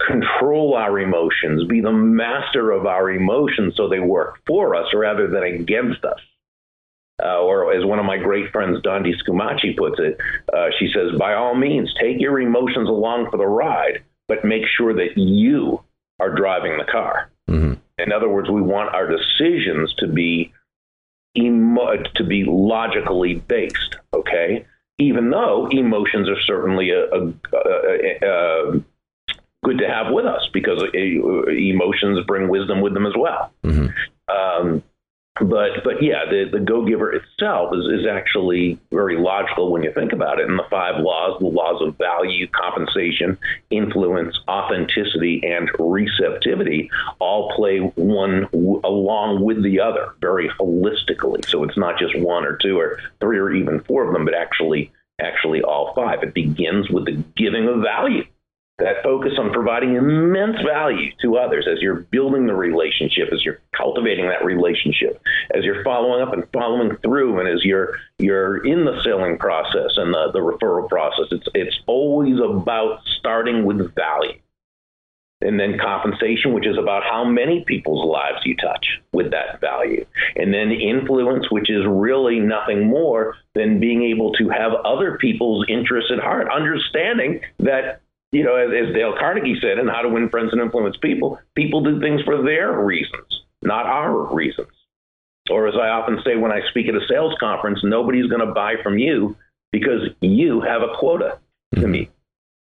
control 0.06 0.75
our 0.75 0.98
emotions, 0.98 1.66
be 1.68 1.80
the 1.80 1.92
master 1.92 2.70
of 2.70 2.87
our 2.87 3.10
emotions 3.10 3.75
so 3.76 3.88
they 3.88 4.00
work 4.00 4.38
for 4.46 4.75
us 4.75 4.87
rather 4.94 5.28
than 5.28 5.42
against 5.42 6.04
us. 6.04 6.20
Uh, 7.20 7.40
or 7.40 7.72
as 7.72 7.84
one 7.84 7.98
of 7.98 8.04
my 8.04 8.16
great 8.16 8.52
friends, 8.52 8.80
Dondi 8.82 9.12
Scumaci, 9.22 9.76
puts 9.76 9.98
it, 9.98 10.18
uh, 10.52 10.68
she 10.78 10.88
says, 10.94 11.18
by 11.18 11.34
all 11.34 11.54
means, 11.54 11.92
take 12.00 12.20
your 12.20 12.40
emotions 12.40 12.88
along 12.88 13.28
for 13.30 13.38
the 13.38 13.46
ride, 13.46 14.04
but 14.28 14.44
make 14.44 14.62
sure 14.76 14.94
that 14.94 15.16
you 15.16 15.82
are 16.20 16.34
driving 16.34 16.78
the 16.78 16.84
car. 16.84 17.30
Mm-hmm. 17.48 17.75
In 17.98 18.12
other 18.12 18.28
words, 18.28 18.48
we 18.48 18.62
want 18.62 18.94
our 18.94 19.08
decisions 19.08 19.92
to 19.98 20.06
be 20.06 20.52
emo- 21.37 22.02
to 22.14 22.25
be 22.25 22.44
logically 22.44 23.34
based. 23.34 23.96
Okay, 24.14 24.64
even 24.98 25.30
though 25.30 25.66
emotions 25.70 26.28
are 26.28 26.40
certainly 26.42 26.90
a, 26.90 27.04
a, 27.06 27.32
a, 27.52 28.18
a 28.22 28.80
good 29.64 29.78
to 29.78 29.88
have 29.88 30.12
with 30.12 30.26
us 30.26 30.48
because 30.52 30.82
uh, 30.82 31.50
emotions 31.50 32.25
bring 32.26 32.48
wisdom 32.48 32.80
with 32.80 32.94
them 32.94 33.06
as 33.06 33.14
well. 33.16 33.52
Mm-hmm. 33.64 33.88
Um, 34.28 34.82
but 35.40 35.85
but 35.85 36.02
yeah, 36.02 36.25
the, 36.28 36.49
the 36.50 36.61
go 36.61 36.85
giver 36.85 37.12
itself 37.12 37.73
is, 37.75 38.00
is 38.00 38.07
actually 38.07 38.78
very 38.90 39.16
logical 39.16 39.71
when 39.71 39.83
you 39.83 39.92
think 39.92 40.12
about 40.12 40.40
it. 40.40 40.49
And 40.49 40.59
the 40.59 40.66
five 40.71 41.00
laws, 41.00 41.38
the 41.40 41.47
laws 41.47 41.80
of 41.83 41.97
value, 41.97 42.47
compensation, 42.49 43.38
influence, 43.71 44.38
authenticity, 44.49 45.42
and 45.45 45.71
receptivity, 45.78 46.90
all 47.18 47.52
play 47.57 47.78
one 47.78 48.42
w- 48.52 48.80
along 48.85 49.42
with 49.42 49.62
the 49.62 49.80
other 49.80 50.14
very 50.21 50.49
holistically. 50.49 51.47
So 51.47 51.64
it's 51.64 51.76
not 51.76 51.99
just 51.99 52.18
one 52.18 52.45
or 52.45 52.57
two 52.57 52.78
or 52.78 52.99
three 53.21 53.38
or 53.38 53.52
even 53.52 53.80
four 53.80 54.07
of 54.07 54.12
them, 54.12 54.25
but 54.25 54.35
actually 54.35 54.90
actually 55.21 55.62
all 55.62 55.92
five. 55.95 56.23
It 56.23 56.35
begins 56.35 56.90
with 56.90 57.07
the 57.07 57.23
giving 57.37 57.68
of 57.68 57.83
value 57.83 58.25
that 58.78 59.02
focus 59.02 59.32
on 59.38 59.52
providing 59.52 59.97
immense 59.97 60.56
value 60.64 61.11
to 61.20 61.37
others 61.37 61.66
as 61.70 61.80
you're 61.80 62.06
building 62.12 62.47
the 62.47 62.54
relationship, 62.54 63.28
as 63.32 63.44
you're 63.44 63.61
cultivating 63.76 64.28
that 64.28 64.44
relationship, 64.44 65.20
as 65.54 65.64
you're 65.64 65.82
following 65.82 66.23
up 66.23 66.32
and 66.32 66.44
following 66.52 66.97
through, 67.02 67.40
and 67.40 67.49
as 67.49 67.64
you're 67.64 67.97
you're 68.18 68.64
in 68.64 68.85
the 68.85 69.00
selling 69.02 69.37
process 69.37 69.97
and 69.97 70.14
the, 70.14 70.30
the 70.32 70.38
referral 70.38 70.88
process. 70.88 71.26
It's 71.32 71.49
it's 71.54 71.78
always 71.87 72.38
about 72.38 73.00
starting 73.18 73.64
with 73.64 73.94
value. 73.94 74.38
And 75.40 75.58
then 75.58 75.78
compensation, 75.78 76.52
which 76.52 76.66
is 76.66 76.76
about 76.76 77.04
how 77.04 77.25
many 77.25 77.62
people's 77.64 78.04
lives 78.04 78.44
you 78.44 78.56
touch 78.56 78.85
with 79.12 79.30
that 79.30 79.61
value. 79.61 80.04
And 80.35 80.52
then 80.52 80.73
influence, 80.73 81.49
which 81.49 81.70
is 81.70 81.85
really 81.87 82.40
nothing 82.40 82.88
more 82.88 83.37
than 83.54 83.78
being 83.78 84.02
able 84.02 84.32
to 84.32 84.49
have 84.49 84.73
other 84.85 85.16
people's 85.16 85.64
interests 85.68 86.11
at 86.12 86.18
heart, 86.18 86.49
understanding 86.52 87.40
that 87.61 88.00
you 88.32 88.44
know, 88.44 88.56
as, 88.56 88.70
as 88.88 88.94
Dale 88.94 89.14
Carnegie 89.18 89.58
said 89.61 89.78
in 89.78 89.88
How 89.88 90.02
to 90.02 90.08
Win 90.08 90.28
Friends 90.28 90.52
and 90.52 90.61
Influence 90.61 90.97
People, 91.00 91.38
people 91.54 91.82
do 91.82 92.00
things 92.00 92.23
for 92.23 92.42
their 92.42 92.80
reasons, 92.80 93.42
not 93.62 93.87
our 93.87 94.35
reasons. 94.35 94.68
Or 95.50 95.66
as 95.66 95.75
I 95.75 95.88
often 95.88 96.20
say 96.25 96.37
when 96.37 96.52
I 96.52 96.61
speak 96.68 96.88
at 96.88 96.94
a 96.94 97.06
sales 97.08 97.35
conference, 97.40 97.80
nobody's 97.82 98.26
going 98.26 98.47
to 98.47 98.52
buy 98.52 98.75
from 98.82 98.99
you 98.99 99.37
because 99.73 100.08
you 100.20 100.61
have 100.61 100.82
a 100.82 100.94
quota 100.99 101.38
to 101.75 101.80
mm-hmm. 101.80 101.90
meet, 101.90 102.11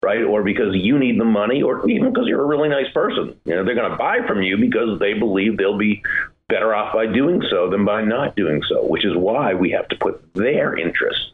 right? 0.03 0.23
Or 0.23 0.43
because 0.43 0.75
you 0.75 0.99
need 0.99 1.21
the 1.21 1.25
money, 1.25 1.63
or 1.63 1.89
even 1.89 2.13
because 2.13 2.27
you're 2.27 2.43
a 2.43 2.47
really 2.47 2.69
nice 2.69 2.91
person. 2.93 3.37
You 3.45 3.55
know, 3.55 3.65
they're 3.65 3.77
going 3.77 3.91
to 3.91 3.97
buy 3.97 4.19
from 4.27 4.43
you 4.43 4.57
because 4.57 4.99
they 4.99 5.15
believe 5.15 5.57
they'll 5.57 5.79
be 5.79 6.03
better 6.49 6.75
off 6.75 6.93
by 6.93 7.07
doing 7.07 7.41
so 7.51 7.71
than 7.71 7.85
by 7.85 8.03
not 8.03 8.35
doing 8.35 8.63
so, 8.69 8.85
which 8.85 9.05
is 9.05 9.17
why 9.17 9.55
we 9.55 9.71
have 9.71 9.89
to 9.89 9.97
put 9.97 10.35
their 10.35 10.77
interest 10.77 11.31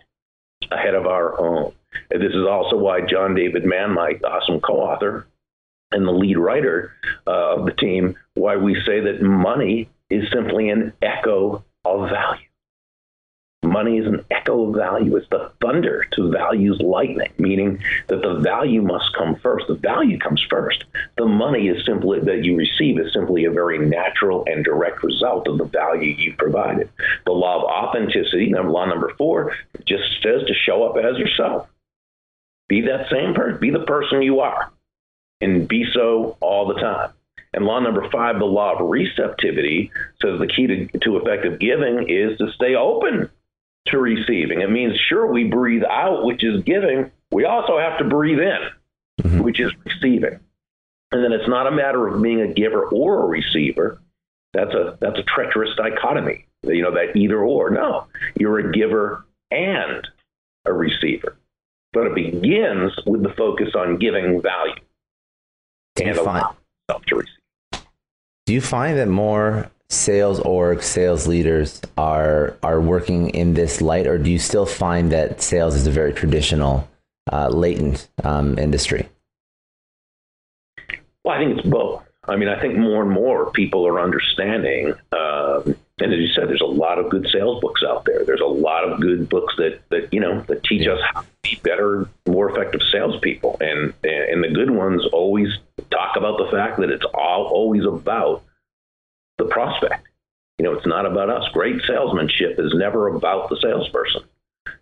ahead 0.70 0.94
of 0.94 1.06
our 1.06 1.38
own. 1.40 1.72
And 2.10 2.22
this 2.22 2.32
is 2.32 2.46
also 2.48 2.76
why 2.76 3.00
John 3.00 3.34
David 3.34 3.64
Mann, 3.64 3.92
my 3.94 4.18
awesome 4.24 4.60
co-author 4.60 5.26
and 5.90 6.06
the 6.06 6.12
lead 6.12 6.36
writer 6.36 6.92
uh, 7.26 7.56
of 7.56 7.64
the 7.64 7.72
team, 7.72 8.16
why 8.34 8.56
we 8.56 8.74
say 8.86 9.00
that 9.00 9.22
money 9.22 9.88
is 10.10 10.24
simply 10.32 10.68
an 10.70 10.92
echo 11.02 11.64
of 11.84 12.10
value. 12.10 12.47
Money 13.64 13.98
is 13.98 14.06
an 14.06 14.24
echo 14.30 14.68
of 14.68 14.76
value. 14.76 15.16
It's 15.16 15.28
the 15.30 15.50
thunder 15.60 16.06
to 16.12 16.30
value's 16.30 16.80
lightning, 16.80 17.32
meaning 17.38 17.82
that 18.06 18.22
the 18.22 18.34
value 18.34 18.82
must 18.82 19.12
come 19.16 19.34
first. 19.36 19.66
The 19.66 19.74
value 19.74 20.18
comes 20.18 20.44
first. 20.48 20.84
The 21.16 21.26
money 21.26 21.66
is 21.66 21.84
simply 21.84 22.20
that 22.20 22.44
you 22.44 22.56
receive 22.56 23.00
is 23.00 23.12
simply 23.12 23.46
a 23.46 23.50
very 23.50 23.78
natural 23.78 24.44
and 24.46 24.64
direct 24.64 25.02
result 25.02 25.48
of 25.48 25.58
the 25.58 25.64
value 25.64 26.14
you 26.16 26.34
provided. 26.38 26.88
The 27.26 27.32
law 27.32 27.58
of 27.58 27.64
authenticity, 27.64 28.54
law 28.54 28.86
number 28.86 29.12
four, 29.18 29.56
just 29.84 30.04
says 30.22 30.42
to 30.46 30.54
show 30.54 30.84
up 30.84 30.96
as 30.96 31.18
yourself. 31.18 31.68
Be 32.68 32.82
that 32.82 33.10
same 33.10 33.34
person. 33.34 33.60
Be 33.60 33.70
the 33.70 33.86
person 33.86 34.22
you 34.22 34.38
are, 34.38 34.70
and 35.40 35.66
be 35.66 35.84
so 35.92 36.36
all 36.40 36.68
the 36.68 36.80
time. 36.80 37.10
And 37.54 37.64
law 37.64 37.80
number 37.80 38.08
five, 38.10 38.38
the 38.38 38.44
law 38.44 38.74
of 38.74 38.88
receptivity, 38.88 39.90
says 40.22 40.38
the 40.38 40.46
key 40.46 40.66
to, 40.66 40.86
to 40.98 41.16
effective 41.16 41.58
giving 41.58 42.08
is 42.08 42.38
to 42.38 42.52
stay 42.52 42.74
open 42.74 43.30
to 43.88 43.98
receiving. 43.98 44.60
It 44.60 44.70
means, 44.70 44.98
sure, 45.08 45.26
we 45.26 45.44
breathe 45.44 45.84
out, 45.84 46.24
which 46.24 46.44
is 46.44 46.62
giving. 46.64 47.10
We 47.30 47.44
also 47.44 47.78
have 47.78 47.98
to 47.98 48.04
breathe 48.04 48.40
in, 48.40 48.58
mm-hmm. 49.22 49.42
which 49.42 49.60
is 49.60 49.72
receiving. 49.84 50.40
And 51.10 51.24
then 51.24 51.32
it's 51.32 51.48
not 51.48 51.66
a 51.66 51.70
matter 51.70 52.06
of 52.06 52.22
being 52.22 52.40
a 52.40 52.52
giver 52.52 52.84
or 52.86 53.24
a 53.24 53.26
receiver. 53.26 54.00
That's 54.52 54.72
a 54.72 54.96
that's 55.00 55.18
a 55.18 55.22
treacherous 55.22 55.70
dichotomy. 55.76 56.46
You 56.62 56.82
know 56.82 56.92
that 56.92 57.16
either 57.16 57.38
or. 57.38 57.70
No, 57.70 58.06
you're 58.38 58.58
a 58.58 58.72
giver 58.72 59.24
and 59.50 60.06
a 60.64 60.72
receiver 60.72 61.38
but 61.92 62.06
it 62.06 62.14
begins 62.14 62.92
with 63.06 63.22
the 63.22 63.30
focus 63.30 63.74
on 63.74 63.98
giving 63.98 64.40
value 64.40 64.74
do 65.96 66.04
and 66.04 66.18
find, 66.18 66.44
to 67.06 67.16
receive. 67.16 67.84
Do 68.46 68.52
you 68.52 68.60
find 68.60 68.98
that 68.98 69.08
more 69.08 69.70
sales 69.90 70.38
org 70.40 70.82
sales 70.82 71.26
leaders 71.26 71.80
are 71.96 72.56
are 72.62 72.80
working 72.80 73.30
in 73.30 73.54
this 73.54 73.80
light, 73.80 74.06
or 74.06 74.18
do 74.18 74.30
you 74.30 74.38
still 74.38 74.66
find 74.66 75.12
that 75.12 75.40
sales 75.40 75.74
is 75.74 75.86
a 75.86 75.90
very 75.90 76.12
traditional, 76.12 76.88
uh, 77.32 77.48
latent 77.48 78.08
um, 78.24 78.58
industry? 78.58 79.08
Well, 81.24 81.36
I 81.36 81.38
think 81.38 81.58
it's 81.58 81.68
both. 81.68 82.04
I 82.24 82.36
mean, 82.36 82.48
I 82.48 82.60
think 82.60 82.76
more 82.76 83.02
and 83.02 83.10
more 83.10 83.50
people 83.52 83.86
are 83.86 84.00
understanding. 84.00 84.92
Um, 85.12 85.74
and 86.00 86.12
as 86.12 86.18
you 86.20 86.28
said, 86.28 86.48
there's 86.48 86.60
a 86.60 86.66
lot 86.66 86.98
of 86.98 87.10
good 87.10 87.26
sales 87.32 87.60
books 87.60 87.82
out 87.82 88.04
there. 88.04 88.24
There's 88.24 88.42
a 88.42 88.46
lot 88.46 88.84
of 88.84 89.00
good 89.00 89.28
books 89.28 89.54
that, 89.56 89.80
that 89.88 90.12
you 90.12 90.20
know 90.20 90.42
that 90.42 90.62
teach 90.64 90.86
yeah. 90.86 90.92
us 90.92 91.00
how 91.12 91.22
to 91.22 91.26
be 91.42 91.58
better, 91.62 92.08
more 92.26 92.50
effective 92.50 92.80
salespeople. 92.92 93.56
And 93.60 93.94
and 94.04 94.44
the 94.44 94.50
good 94.52 94.70
ones 94.70 95.06
always 95.12 95.48
talk 95.90 96.16
about 96.16 96.38
the 96.38 96.50
fact 96.50 96.78
that 96.80 96.90
it's 96.90 97.06
all 97.14 97.46
always 97.46 97.84
about 97.84 98.44
the 99.38 99.46
prospect. 99.46 100.06
You 100.58 100.64
know, 100.64 100.74
it's 100.74 100.86
not 100.86 101.06
about 101.06 101.30
us. 101.30 101.48
Great 101.52 101.80
salesmanship 101.86 102.58
is 102.58 102.72
never 102.74 103.08
about 103.08 103.48
the 103.48 103.56
salesperson. 103.62 104.22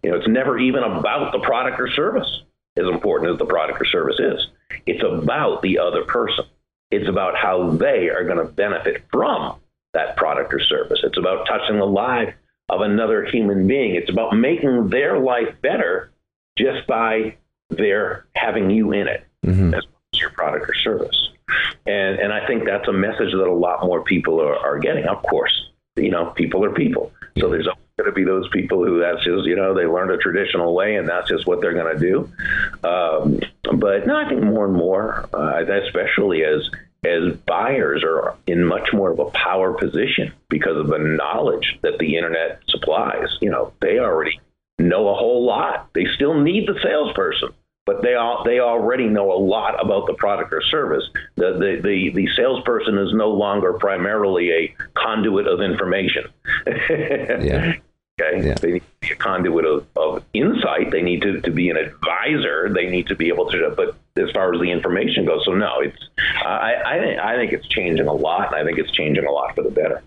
You 0.03 0.11
know, 0.11 0.17
it's 0.17 0.29
never 0.29 0.59
even 0.59 0.83
about 0.83 1.33
the 1.33 1.41
product 1.41 1.79
or 1.81 1.91
service, 1.91 2.43
as 2.77 2.87
important 2.87 3.33
as 3.33 3.39
the 3.39 3.45
product 3.45 3.81
or 3.81 3.85
service 3.85 4.19
is. 4.19 4.47
It's 4.87 5.03
about 5.05 5.63
the 5.63 5.79
other 5.79 6.05
person. 6.05 6.47
It's 6.91 7.09
about 7.09 7.37
how 7.37 7.71
they 7.71 8.09
are 8.09 8.25
going 8.25 8.39
to 8.39 8.53
benefit 8.53 9.05
from 9.11 9.57
that 9.93 10.17
product 10.17 10.53
or 10.55 10.61
service. 10.61 11.01
It's 11.03 11.19
about 11.19 11.47
touching 11.47 11.79
the 11.79 11.87
life 11.87 12.35
of 12.69 12.81
another 12.81 13.25
human 13.25 13.67
being. 13.67 13.95
It's 13.95 14.11
about 14.11 14.37
making 14.37 14.89
their 14.89 15.19
life 15.19 15.55
better 15.61 16.11
just 16.59 16.87
by 16.87 17.37
their 17.71 18.27
having 18.35 18.71
you 18.71 18.93
in 18.93 19.09
it 19.09 19.27
mm-hmm. 19.45 19.75
as 19.75 19.85
your 20.15 20.31
product 20.31 20.69
or 20.69 20.75
service. 20.75 21.31
And 21.87 22.19
and 22.19 22.33
I 22.33 22.47
think 22.47 22.65
that's 22.65 22.89
a 22.89 22.93
message 22.93 23.33
that 23.33 23.47
a 23.47 23.53
lot 23.53 23.85
more 23.85 24.03
people 24.03 24.41
are, 24.41 24.57
are 24.57 24.79
getting. 24.79 25.07
Of 25.07 25.23
course, 25.23 25.71
you 25.97 26.11
know, 26.11 26.27
people 26.27 26.65
are 26.65 26.73
people. 26.73 27.13
So 27.39 27.49
there's 27.49 27.67
always 27.67 27.83
going 27.99 28.11
to 28.11 28.13
be 28.13 28.25
those 28.25 28.49
people 28.49 28.85
who 28.85 29.01
that's 29.01 29.25
just 29.25 29.47
you 29.47 29.57
know 29.57 29.75
they 29.75 29.87
learned 29.87 30.11
a 30.11 30.19
traditional 30.19 30.75
way 30.75 30.97
and 30.97 31.09
that's 31.09 31.29
just 31.29 31.47
what 31.47 31.61
they're 31.61 31.75
going 31.75 31.99
to 31.99 32.01
do. 32.01 32.31
Um, 32.89 33.41
but 33.77 34.07
no, 34.07 34.17
I 34.17 34.29
think 34.29 34.43
more 34.43 34.65
and 34.65 34.75
more, 34.75 35.29
uh, 35.33 35.63
especially 35.65 36.45
as 36.45 36.69
as 37.05 37.37
buyers 37.47 38.03
are 38.05 38.35
in 38.47 38.65
much 38.65 38.93
more 38.93 39.11
of 39.13 39.19
a 39.19 39.27
power 39.27 39.73
position 39.75 40.33
because 40.49 40.77
of 40.77 40.89
the 40.89 40.99
knowledge 40.99 41.79
that 41.83 41.99
the 41.99 42.17
internet 42.17 42.61
supplies. 42.69 43.29
You 43.41 43.51
know, 43.51 43.73
they 43.81 43.99
already 43.99 44.41
know 44.79 45.09
a 45.09 45.15
whole 45.15 45.45
lot. 45.45 45.89
They 45.95 46.07
still 46.15 46.41
need 46.41 46.67
the 46.67 46.79
salesperson, 46.83 47.51
but 47.87 48.03
they 48.03 48.15
all, 48.15 48.45
they 48.45 48.59
already 48.59 49.09
know 49.09 49.33
a 49.33 49.39
lot 49.39 49.83
about 49.83 50.07
the 50.07 50.15
product 50.15 50.53
or 50.53 50.61
service. 50.61 51.05
The, 51.37 51.53
the 51.53 51.81
the 51.83 52.11
the 52.15 52.29
salesperson 52.37 52.99
is 52.99 53.15
no 53.15 53.31
longer 53.31 53.75
primarily 53.75 54.51
a 54.51 54.77
conduit 54.95 55.47
of 55.47 55.61
information. 55.61 56.25
yeah. 56.67 57.75
Okay. 58.19 58.49
Yeah. 58.49 58.55
They 58.55 58.73
need 58.73 58.83
to 58.83 59.09
be 59.09 59.13
a 59.13 59.17
conduit 59.17 59.67
of, 59.67 59.87
of 59.95 60.25
insight. 60.33 60.91
They 60.91 61.03
need 61.03 61.21
to, 61.21 61.43
to 61.43 61.51
be 61.51 61.69
an 61.69 61.77
advisor. 61.77 62.73
They 62.73 62.89
need 62.89 63.09
to 63.09 63.15
be 63.15 63.29
able 63.29 63.51
to, 63.51 63.75
but 63.77 63.95
as 64.17 64.31
far 64.31 64.55
as 64.55 64.61
the 64.61 64.71
information 64.71 65.27
goes, 65.27 65.45
so 65.45 65.53
no, 65.53 65.81
it's, 65.81 66.03
I, 66.43 66.77
I 66.87 66.99
think, 66.99 67.21
I 67.21 67.37
think 67.37 67.53
it's 67.53 67.69
changing 67.69 68.07
a 68.07 68.13
lot 68.15 68.47
and 68.47 68.57
I 68.57 68.65
think 68.65 68.79
it's 68.79 68.91
changing 68.91 69.27
a 69.27 69.31
lot 69.31 69.55
for 69.55 69.63
the 69.63 69.71
better. 69.71 70.03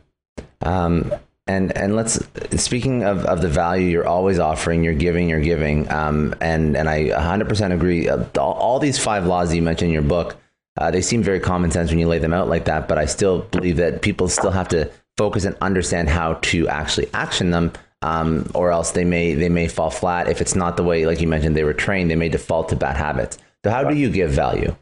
Um, 0.62 1.14
and, 1.50 1.76
and 1.76 1.96
let's, 1.96 2.24
speaking 2.58 3.04
of, 3.04 3.26
of 3.26 3.42
the 3.42 3.50
value 3.50 3.88
you're 3.88 4.08
always 4.08 4.38
offering, 4.38 4.84
you're 4.84 4.94
giving, 4.94 5.28
you're 5.28 5.42
giving. 5.42 5.92
Um, 5.92 6.36
and, 6.42 6.78
and 6.78 6.88
I 6.88 7.06
100% 7.06 7.74
agree. 7.74 8.08
Uh, 8.08 8.24
all, 8.38 8.54
all 8.54 8.80
these 8.80 9.00
five 9.00 9.26
laws 9.26 9.50
that 9.50 9.56
you 9.56 9.64
mentioned 9.64 9.88
in 9.90 9.94
your 9.94 10.04
book, 10.04 10.38
uh, 10.78 10.92
they 10.92 11.02
seem 11.02 11.24
very 11.24 11.40
common 11.40 11.72
sense 11.72 11.90
when 11.90 11.98
you 11.98 12.08
lay 12.08 12.20
them 12.20 12.36
out 12.36 12.50
like 12.50 12.66
that, 12.66 12.88
but 12.88 13.00
I 13.00 13.06
still 13.06 13.40
believe 13.40 13.78
that 13.78 14.04
people 14.04 14.28
still 14.28 14.52
have 14.52 14.68
to 14.68 14.92
focus 15.18 15.44
and 15.44 15.58
understand 15.60 16.08
how 16.08 16.36
to 16.36 16.68
actually 16.68 17.10
action 17.14 17.50
them 17.50 17.74
um, 18.04 18.50
or 18.54 18.72
else 18.72 18.92
they 18.92 19.04
may 19.04 19.34
they 19.34 19.50
may 19.50 19.68
fall 19.68 19.90
flat 19.90 20.30
if 20.30 20.40
it's 20.42 20.56
not 20.56 20.78
the 20.78 20.84
way, 20.84 21.06
like 21.06 21.20
you 21.20 21.28
mentioned, 21.28 21.56
they 21.56 21.66
were 21.66 21.74
trained. 21.74 22.10
They 22.10 22.16
may 22.16 22.30
default 22.30 22.70
to 22.70 22.76
bad 22.76 22.96
habits. 22.96 23.38
So, 23.66 23.72
how 23.72 23.84
do 23.84 23.96
you 23.96 24.10
give 24.10 24.32
value? 24.32 24.74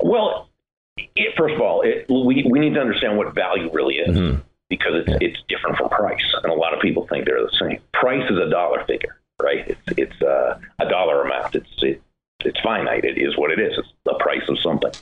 Well, 0.00 0.48
it, 0.96 1.34
first 1.38 1.54
of 1.54 1.60
all, 1.60 1.82
it, 1.82 2.06
we 2.08 2.44
we 2.50 2.58
need 2.58 2.74
to 2.74 2.80
understand 2.80 3.16
what 3.16 3.32
value 3.32 3.70
really 3.72 3.96
is. 3.96 4.16
Mm-hmm. 4.16 4.40
Because 4.70 4.92
it's, 4.94 5.10
yeah. 5.10 5.28
it's 5.28 5.38
different 5.48 5.76
from 5.76 5.90
price, 5.90 6.24
and 6.42 6.50
a 6.50 6.54
lot 6.54 6.72
of 6.72 6.80
people 6.80 7.06
think 7.08 7.26
they're 7.26 7.42
the 7.42 7.56
same. 7.60 7.80
Price 7.92 8.24
is 8.30 8.38
a 8.38 8.48
dollar 8.48 8.84
figure, 8.86 9.20
right? 9.42 9.68
It's 9.68 9.98
it's 9.98 10.22
uh, 10.22 10.58
a 10.78 10.88
dollar 10.88 11.22
amount. 11.22 11.56
It's 11.56 11.68
it, 11.82 12.00
it's 12.44 12.60
finite. 12.60 13.04
It 13.04 13.18
is 13.18 13.36
what 13.36 13.50
it 13.50 13.58
is. 13.60 13.76
It's 13.76 13.92
the 14.04 14.14
price 14.20 14.48
of 14.48 14.58
something, 14.60 14.92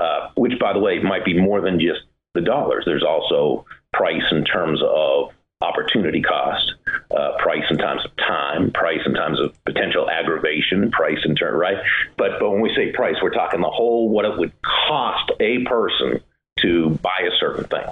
uh, 0.00 0.30
which, 0.36 0.58
by 0.60 0.72
the 0.72 0.78
way, 0.78 1.00
might 1.00 1.24
be 1.24 1.36
more 1.36 1.60
than 1.60 1.80
just 1.80 2.02
the 2.34 2.42
dollars. 2.42 2.84
There's 2.86 3.02
also 3.02 3.64
price 3.92 4.22
in 4.30 4.44
terms 4.44 4.80
of 4.86 5.32
opportunity 5.62 6.20
cost, 6.20 6.74
uh, 7.16 7.32
price 7.38 7.64
in 7.70 7.78
terms 7.78 8.04
of 8.04 8.14
time, 8.16 8.70
price 8.72 9.00
in 9.06 9.14
terms 9.14 9.40
of 9.40 9.52
potential 9.64 10.08
aggravation, 10.10 10.90
price 10.90 11.18
in 11.24 11.34
terms, 11.34 11.58
right? 11.58 11.78
But, 12.18 12.38
but 12.38 12.50
when 12.50 12.60
we 12.60 12.74
say 12.74 12.92
price, 12.92 13.16
we're 13.22 13.30
talking 13.30 13.60
the 13.60 13.70
whole, 13.70 14.08
what 14.10 14.26
it 14.26 14.38
would 14.38 14.52
cost 14.62 15.32
a 15.40 15.64
person 15.64 16.20
to 16.60 16.90
buy 17.02 17.20
a 17.26 17.34
certain 17.40 17.64
thing. 17.64 17.84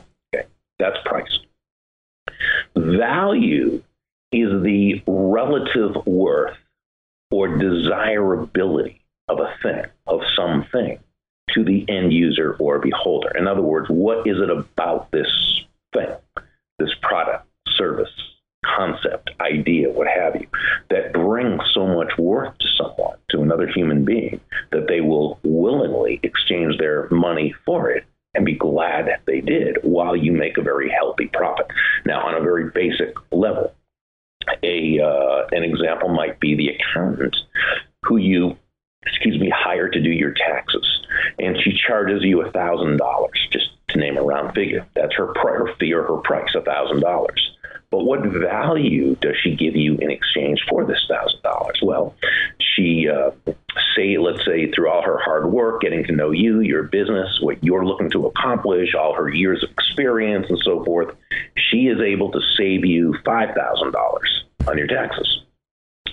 That's 0.79 0.97
price. 1.05 1.39
Value 2.77 3.83
is 4.33 4.63
the 4.63 5.03
relative 5.07 5.95
worth 6.07 6.57
or 7.31 7.57
desirability 7.57 9.01
of 9.29 9.41
a 9.41 9.55
thing, 9.63 9.85
of 10.07 10.21
something, 10.37 10.99
to 11.51 11.65
the 11.65 11.85
end 11.89 12.13
user 12.13 12.57
or 12.59 12.79
beholder. 12.79 13.31
In 13.37 13.47
other 13.47 13.63
words, 13.63 13.89
what 13.89 14.27
is 14.27 14.39
it 14.41 14.51
about 14.51 15.11
this 15.11 15.29
thing, 15.93 16.15
this 16.79 16.95
product, 17.03 17.47
service, 17.77 18.11
concept, 18.65 19.31
idea, 19.41 19.91
what 19.91 20.09
have 20.09 20.35
you, 20.41 20.47
that 20.91 21.13
brings 21.13 21.63
so 21.73 21.87
much 21.87 22.17
worth 22.19 22.57
to 22.59 22.67
someone, 22.77 23.17
to 23.31 23.43
another 23.43 23.67
human 23.67 24.05
being, 24.05 24.41
that 24.73 24.87
they 24.89 25.01
will 25.01 25.39
willingly 25.43 26.19
exchange 26.23 26.77
their 26.79 27.09
money 27.11 27.55
for 27.65 27.91
it 27.91 28.05
and 28.35 28.45
be 28.45 28.55
glad 28.55 29.09
they 29.27 29.41
did 29.41 29.79
while 29.83 30.17
you 30.17 30.33
make 30.33 30.59
a 30.59 30.63
very 30.63 30.91
healthy 30.91 31.29
profit. 31.33 31.67
Now, 32.05 32.27
on 32.27 32.35
a 32.35 32.41
very 32.41 32.71
basic 32.71 33.15
level, 33.33 33.75
a 34.63 35.01
uh, 35.01 35.47
an 35.53 35.63
example 35.63 36.09
might 36.09 36.41
be 36.41 36.55
the 36.55 36.69
accountant 36.69 37.37
who 38.03 38.17
you 38.17 38.57
excuse 39.07 39.39
me 39.41 39.51
hire 39.55 39.89
to 39.89 40.01
do 40.01 40.11
your 40.11 40.33
taxes 40.33 40.87
and 41.39 41.57
she 41.63 41.73
charges 41.87 42.23
you 42.23 42.43
a 42.43 42.51
thousand 42.51 42.97
dollars 42.97 43.49
just 43.51 43.69
to 43.89 43.99
name 43.99 44.17
a 44.17 44.23
round 44.23 44.55
figure 44.55 44.87
that's 44.95 45.15
her 45.15 45.33
prior 45.35 45.67
fee 45.79 45.93
or 45.93 46.03
her 46.03 46.17
price 46.19 46.55
a 46.55 46.63
thousand 46.63 47.01
dollars 47.01 47.54
but 47.95 48.07
what 48.07 48.27
value 48.27 49.15
does 49.21 49.37
she 49.41 49.55
give 49.55 49.77
you 49.77 49.95
in 49.99 50.11
exchange 50.11 50.61
for 50.69 50.85
this 50.85 51.07
thousand 51.09 51.41
dollars? 51.43 51.79
Well 51.81 52.13
she 52.59 53.09
uh, 53.09 53.31
say 53.95 54.19
let's 54.19 54.45
say 54.45 54.69
through 54.73 54.91
all 54.91 55.03
her 55.03 55.19
hard 55.19 55.53
work 55.53 55.81
getting 55.81 56.03
to 56.05 56.13
know 56.13 56.33
you 56.33 56.59
your 56.59 56.83
business 56.83 57.39
what 57.41 57.63
you're 57.63 57.87
looking 57.87 58.11
to 58.11 58.27
accomplish 58.27 58.97
all 58.97 59.15
her 59.15 59.29
years 59.29 59.63
of 59.63 59.71
experience 59.71 60.47
and 60.49 60.59
so 60.65 60.85
forth 60.85 61.15
she 61.57 61.87
is 61.87 62.01
able 62.01 62.33
to 62.33 62.41
save 62.57 62.85
you 62.85 63.15
$5000 63.25 63.95
on 64.67 64.77
your 64.77 64.89
taxes 64.89 65.44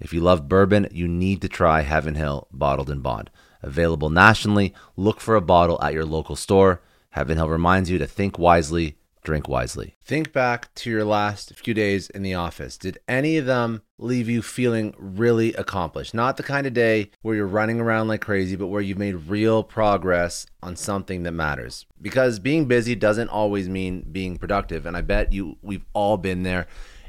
If 0.00 0.12
you 0.12 0.20
love 0.20 0.48
bourbon, 0.48 0.88
you 0.90 1.08
need 1.08 1.40
to 1.42 1.48
try 1.48 1.80
Heaven 1.82 2.14
Hill 2.14 2.48
Bottled 2.52 2.90
in 2.90 3.00
Bond. 3.00 3.30
Available 3.62 4.10
nationally, 4.10 4.74
look 4.96 5.20
for 5.20 5.36
a 5.36 5.40
bottle 5.40 5.82
at 5.82 5.94
your 5.94 6.04
local 6.04 6.36
store. 6.36 6.82
Heaven 7.10 7.36
Hill 7.36 7.48
reminds 7.48 7.90
you 7.90 7.98
to 7.98 8.06
think 8.06 8.38
wisely, 8.38 8.98
drink 9.24 9.48
wisely. 9.48 9.96
Think 10.02 10.32
back 10.32 10.72
to 10.76 10.90
your 10.90 11.04
last 11.04 11.58
few 11.58 11.74
days 11.74 12.10
in 12.10 12.22
the 12.22 12.34
office. 12.34 12.76
Did 12.76 12.98
any 13.08 13.38
of 13.38 13.46
them 13.46 13.82
leave 13.98 14.28
you 14.28 14.42
feeling 14.42 14.94
really 14.98 15.52
accomplished? 15.54 16.14
Not 16.14 16.36
the 16.36 16.42
kind 16.42 16.66
of 16.66 16.74
day 16.74 17.10
where 17.22 17.34
you're 17.34 17.46
running 17.46 17.80
around 17.80 18.08
like 18.08 18.20
crazy, 18.20 18.54
but 18.54 18.68
where 18.68 18.82
you've 18.82 18.98
made 18.98 19.14
real 19.14 19.64
progress 19.64 20.46
on 20.62 20.76
something 20.76 21.22
that 21.24 21.32
matters. 21.32 21.86
Because 22.00 22.38
being 22.38 22.66
busy 22.66 22.94
doesn't 22.94 23.30
always 23.30 23.68
mean 23.68 24.06
being 24.12 24.36
productive, 24.36 24.86
and 24.86 24.96
I 24.96 25.00
bet 25.00 25.32
you 25.32 25.56
we've 25.62 25.86
all 25.92 26.18
been 26.18 26.42
there. 26.42 26.66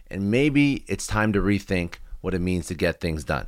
And 0.09 0.31
maybe 0.31 0.85
it's 0.87 1.05
time 1.05 1.33
to 1.33 1.41
rethink 1.41 1.95
what 2.27 2.33
it 2.33 2.41
means 2.41 2.67
to 2.67 2.75
get 2.75 2.99
things 2.99 3.23
done. 3.23 3.47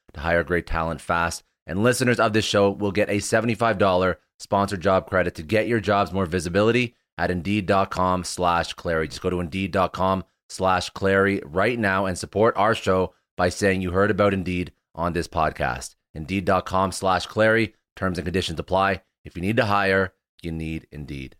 to 0.13 0.19
hire 0.21 0.43
great 0.43 0.67
talent 0.67 1.01
fast. 1.01 1.43
And 1.67 1.83
listeners 1.83 2.19
of 2.19 2.33
this 2.33 2.45
show 2.45 2.69
will 2.69 2.91
get 2.91 3.09
a 3.09 3.17
$75 3.17 4.15
sponsored 4.39 4.81
job 4.81 5.07
credit 5.07 5.35
to 5.35 5.43
get 5.43 5.67
your 5.67 5.79
jobs 5.79 6.11
more 6.11 6.25
visibility 6.25 6.95
at 7.17 7.31
indeed.com 7.31 8.23
slash 8.23 8.73
Clary. 8.73 9.07
Just 9.07 9.21
go 9.21 9.29
to 9.29 9.39
indeed.com 9.39 10.23
slash 10.49 10.89
Clary 10.89 11.41
right 11.45 11.77
now 11.77 12.05
and 12.05 12.17
support 12.17 12.57
our 12.57 12.75
show 12.75 13.13
by 13.37 13.49
saying 13.49 13.81
you 13.81 13.91
heard 13.91 14.11
about 14.11 14.33
Indeed 14.33 14.71
on 14.95 15.13
this 15.13 15.27
podcast. 15.27 15.95
Indeed.com 16.13 16.91
slash 16.91 17.25
Clary. 17.25 17.75
Terms 17.95 18.17
and 18.17 18.25
conditions 18.25 18.59
apply. 18.59 19.01
If 19.23 19.35
you 19.35 19.41
need 19.41 19.57
to 19.57 19.65
hire, 19.65 20.13
you 20.41 20.51
need 20.51 20.87
Indeed. 20.91 21.35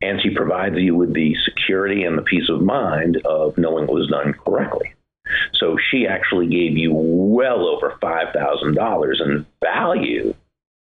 And 0.00 0.20
she 0.20 0.30
provides 0.30 0.76
you 0.78 0.94
with 0.94 1.14
the 1.14 1.34
security 1.44 2.04
and 2.04 2.16
the 2.16 2.22
peace 2.22 2.48
of 2.48 2.60
mind 2.60 3.18
of 3.24 3.56
knowing 3.58 3.84
it 3.84 3.92
was 3.92 4.08
done 4.08 4.34
correctly. 4.34 4.94
So 5.54 5.76
she 5.90 6.06
actually 6.06 6.48
gave 6.48 6.76
you 6.76 6.92
well 6.94 7.66
over 7.66 7.96
$5,000 8.02 9.20
in 9.20 9.46
value 9.62 10.34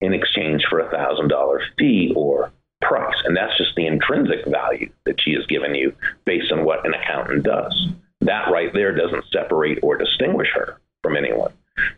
in 0.00 0.12
exchange 0.12 0.64
for 0.68 0.80
a 0.80 0.90
$1,000 0.90 1.60
fee 1.78 2.12
or 2.16 2.52
price. 2.82 3.16
And 3.24 3.36
that's 3.36 3.56
just 3.56 3.74
the 3.76 3.86
intrinsic 3.86 4.46
value 4.46 4.90
that 5.06 5.20
she 5.20 5.32
has 5.34 5.46
given 5.46 5.74
you 5.74 5.94
based 6.24 6.52
on 6.52 6.64
what 6.64 6.86
an 6.86 6.94
accountant 6.94 7.44
does. 7.44 7.88
That 8.20 8.50
right 8.50 8.72
there 8.72 8.94
doesn't 8.94 9.24
separate 9.32 9.78
or 9.82 9.96
distinguish 9.96 10.48
her 10.54 10.78
from 11.02 11.16
anyone. 11.16 11.52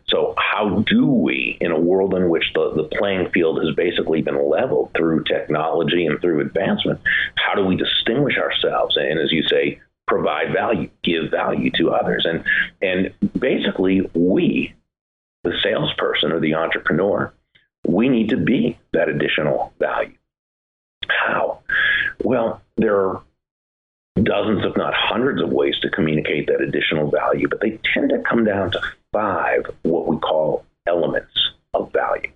So, 0.07 0.33
how 0.37 0.83
do 0.87 1.05
we, 1.05 1.57
in 1.61 1.71
a 1.71 1.79
world 1.79 2.15
in 2.15 2.29
which 2.29 2.51
the, 2.55 2.73
the 2.75 2.97
playing 2.97 3.29
field 3.31 3.63
has 3.63 3.75
basically 3.75 4.23
been 4.23 4.49
leveled 4.49 4.91
through 4.95 5.25
technology 5.25 6.07
and 6.07 6.19
through 6.19 6.41
advancement, 6.41 6.99
how 7.35 7.53
do 7.53 7.63
we 7.63 7.75
distinguish 7.75 8.37
ourselves 8.37 8.97
and, 8.97 9.19
as 9.19 9.31
you 9.31 9.43
say, 9.43 9.79
provide 10.07 10.53
value, 10.53 10.89
give 11.03 11.29
value 11.31 11.71
to 11.77 11.91
others. 11.91 12.25
And 12.25 12.43
and 12.81 13.13
basically 13.39 14.09
we, 14.13 14.73
the 15.43 15.53
salesperson 15.61 16.31
or 16.31 16.39
the 16.39 16.55
entrepreneur, 16.55 17.33
we 17.85 18.09
need 18.09 18.29
to 18.29 18.37
be 18.37 18.77
that 18.93 19.09
additional 19.09 19.73
value. 19.79 20.15
How? 21.07 21.59
Well, 22.23 22.61
there 22.77 22.95
are 22.95 23.23
dozens, 24.21 24.65
if 24.65 24.75
not 24.75 24.93
hundreds, 24.93 25.41
of 25.41 25.49
ways 25.49 25.75
to 25.81 25.89
communicate 25.89 26.47
that 26.47 26.61
additional 26.61 27.11
value, 27.11 27.47
but 27.47 27.61
they 27.61 27.79
tend 27.93 28.09
to 28.09 28.19
come 28.19 28.43
down 28.43 28.71
to 28.71 28.81
five 29.13 29.65
what 29.83 30.07
we 30.07 30.17
call 30.17 30.65
elements 30.87 31.31
of 31.73 31.91
value. 31.93 32.31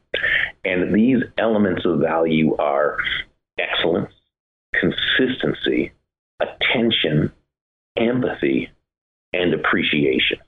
And 0.63 0.93
these 0.93 1.23
elements 1.37 1.85
of 1.85 1.99
value 1.99 2.55
are 2.57 2.97
excellence, 3.57 4.13
consistency, 4.75 5.91
attention, 6.39 7.31
empathy, 7.97 8.69
and 9.33 9.53
appreciation. 9.53 10.39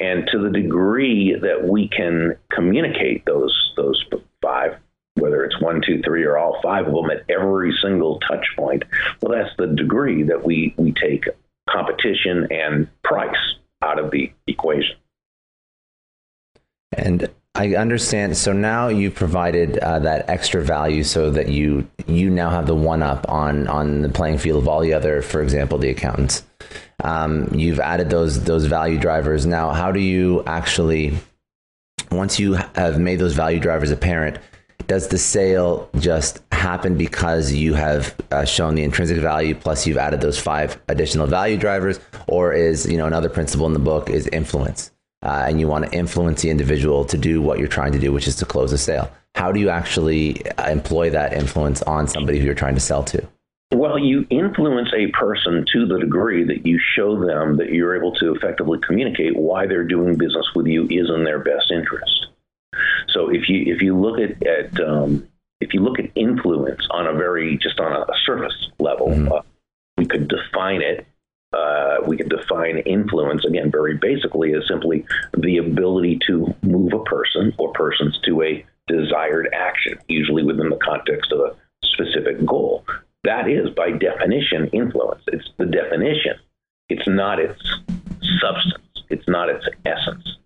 And 0.00 0.28
to 0.32 0.38
the 0.38 0.50
degree 0.50 1.36
that 1.40 1.66
we 1.66 1.88
can 1.88 2.36
communicate 2.52 3.24
those 3.26 3.72
those 3.76 4.04
five, 4.42 4.76
whether 5.14 5.44
it's 5.44 5.60
one, 5.60 5.80
two, 5.84 6.00
three, 6.04 6.24
or 6.24 6.38
all 6.38 6.60
five 6.62 6.86
of 6.86 6.94
them 6.94 7.10
at 7.10 7.28
every 7.28 7.72
single 7.82 8.20
touch 8.20 8.46
point, 8.56 8.84
well, 9.20 9.36
that's 9.36 9.54
the 9.56 9.66
degree 9.66 10.22
that 10.24 10.44
we, 10.44 10.74
we 10.76 10.92
take 10.92 11.24
competition 11.68 12.46
and 12.50 12.88
price 13.02 13.36
out 13.82 13.98
of 13.98 14.10
the 14.10 14.32
equation. 14.46 14.96
And 16.92 17.28
I 17.56 17.76
understand. 17.76 18.36
So 18.36 18.52
now 18.52 18.88
you've 18.88 19.14
provided 19.14 19.78
uh, 19.78 20.00
that 20.00 20.28
extra 20.28 20.62
value, 20.62 21.04
so 21.04 21.30
that 21.30 21.48
you 21.48 21.88
you 22.06 22.28
now 22.28 22.50
have 22.50 22.66
the 22.66 22.74
one 22.74 23.02
up 23.02 23.28
on 23.28 23.68
on 23.68 24.02
the 24.02 24.08
playing 24.08 24.38
field 24.38 24.62
of 24.62 24.68
all 24.68 24.80
the 24.80 24.92
other, 24.92 25.22
for 25.22 25.40
example, 25.40 25.78
the 25.78 25.90
accountants. 25.90 26.42
Um, 27.02 27.48
you've 27.54 27.78
added 27.78 28.10
those 28.10 28.42
those 28.42 28.66
value 28.66 28.98
drivers. 28.98 29.46
Now, 29.46 29.70
how 29.70 29.92
do 29.92 30.00
you 30.00 30.42
actually, 30.46 31.16
once 32.10 32.40
you 32.40 32.54
have 32.74 32.98
made 32.98 33.20
those 33.20 33.34
value 33.34 33.60
drivers 33.60 33.92
apparent, 33.92 34.38
does 34.88 35.08
the 35.08 35.18
sale 35.18 35.88
just 35.98 36.42
happen 36.50 36.96
because 36.96 37.52
you 37.52 37.74
have 37.74 38.16
uh, 38.32 38.44
shown 38.44 38.74
the 38.74 38.82
intrinsic 38.82 39.18
value 39.18 39.54
plus 39.54 39.86
you've 39.86 39.96
added 39.96 40.20
those 40.20 40.38
five 40.38 40.80
additional 40.88 41.26
value 41.26 41.56
drivers 41.56 42.00
or 42.26 42.52
is 42.52 42.86
you 42.86 42.96
know 42.96 43.06
another 43.06 43.28
principle 43.28 43.66
in 43.66 43.72
the 43.72 43.78
book 43.78 44.08
is 44.10 44.26
influence 44.28 44.90
uh, 45.24 45.44
and 45.46 45.58
you 45.58 45.66
want 45.66 45.84
to 45.84 45.92
influence 45.92 46.42
the 46.42 46.50
individual 46.50 47.04
to 47.04 47.18
do 47.18 47.42
what 47.42 47.58
you're 47.58 47.68
trying 47.68 47.92
to 47.92 47.98
do 47.98 48.12
which 48.12 48.28
is 48.28 48.36
to 48.36 48.44
close 48.44 48.72
a 48.72 48.78
sale 48.78 49.10
how 49.34 49.50
do 49.50 49.58
you 49.58 49.68
actually 49.68 50.44
uh, 50.52 50.70
employ 50.70 51.10
that 51.10 51.32
influence 51.32 51.82
on 51.82 52.06
somebody 52.06 52.38
who 52.38 52.44
you're 52.44 52.54
trying 52.54 52.74
to 52.74 52.80
sell 52.80 53.02
to 53.02 53.26
well, 53.74 53.98
you 53.98 54.24
influence 54.30 54.92
a 54.94 55.08
person 55.08 55.64
to 55.72 55.86
the 55.86 55.98
degree 55.98 56.44
that 56.44 56.64
you 56.64 56.78
show 56.94 57.18
them 57.18 57.56
that 57.56 57.70
you're 57.70 57.96
able 57.96 58.12
to 58.16 58.34
effectively 58.34 58.78
communicate 58.86 59.36
why 59.36 59.66
they're 59.66 59.84
doing 59.84 60.16
business 60.16 60.46
with 60.54 60.66
you 60.66 60.84
is 60.84 61.10
in 61.10 61.24
their 61.24 61.40
best 61.40 61.72
interest. 61.72 62.26
So 63.08 63.30
if 63.30 63.48
you 63.48 63.74
if 63.74 63.82
you 63.82 63.98
look 63.98 64.18
at, 64.20 64.46
at 64.46 64.80
um, 64.80 65.26
if 65.60 65.74
you 65.74 65.80
look 65.80 65.98
at 65.98 66.10
influence 66.14 66.86
on 66.90 67.06
a 67.06 67.14
very 67.14 67.58
just 67.58 67.80
on 67.80 67.92
a 67.92 68.06
surface 68.24 68.70
level, 68.78 69.08
mm-hmm. 69.08 69.32
uh, 69.32 69.40
we 69.96 70.06
could 70.06 70.28
define 70.28 70.82
it. 70.82 71.06
Uh, 71.52 71.83
we 72.06 72.16
could 72.16 72.28
define 72.28 72.78
influence 72.78 73.44
again 73.44 73.70
very 73.70 73.96
basically 73.96 74.54
as 74.54 74.66
simply 74.68 75.04
the 75.36 75.58
ability 75.58 76.20
to 76.26 76.54
move 76.62 76.92
a 76.92 77.02
person 77.04 77.52
or 77.58 77.72
persons 77.72 78.18
to 78.24 78.42
a 78.42 78.64
desired 78.86 79.48
action, 79.52 79.98
usually 80.08 80.42
within 80.42 80.70
the 80.70 80.76
context 80.76 81.32
of 81.32 81.40
a 81.40 81.56
specific 81.84 82.44
goal. 82.44 82.84
That 83.24 83.48
is, 83.48 83.70
by 83.70 83.92
definition, 83.92 84.68
influence. 84.68 85.22
It's 85.28 85.48
the 85.56 85.66
definition. 85.66 86.34
It's 86.90 87.08
not 87.08 87.40
its 87.40 87.58
substance. 88.40 88.84
It's 89.08 89.26
not 89.28 89.48
its 89.48 89.66
essence. 89.86 90.36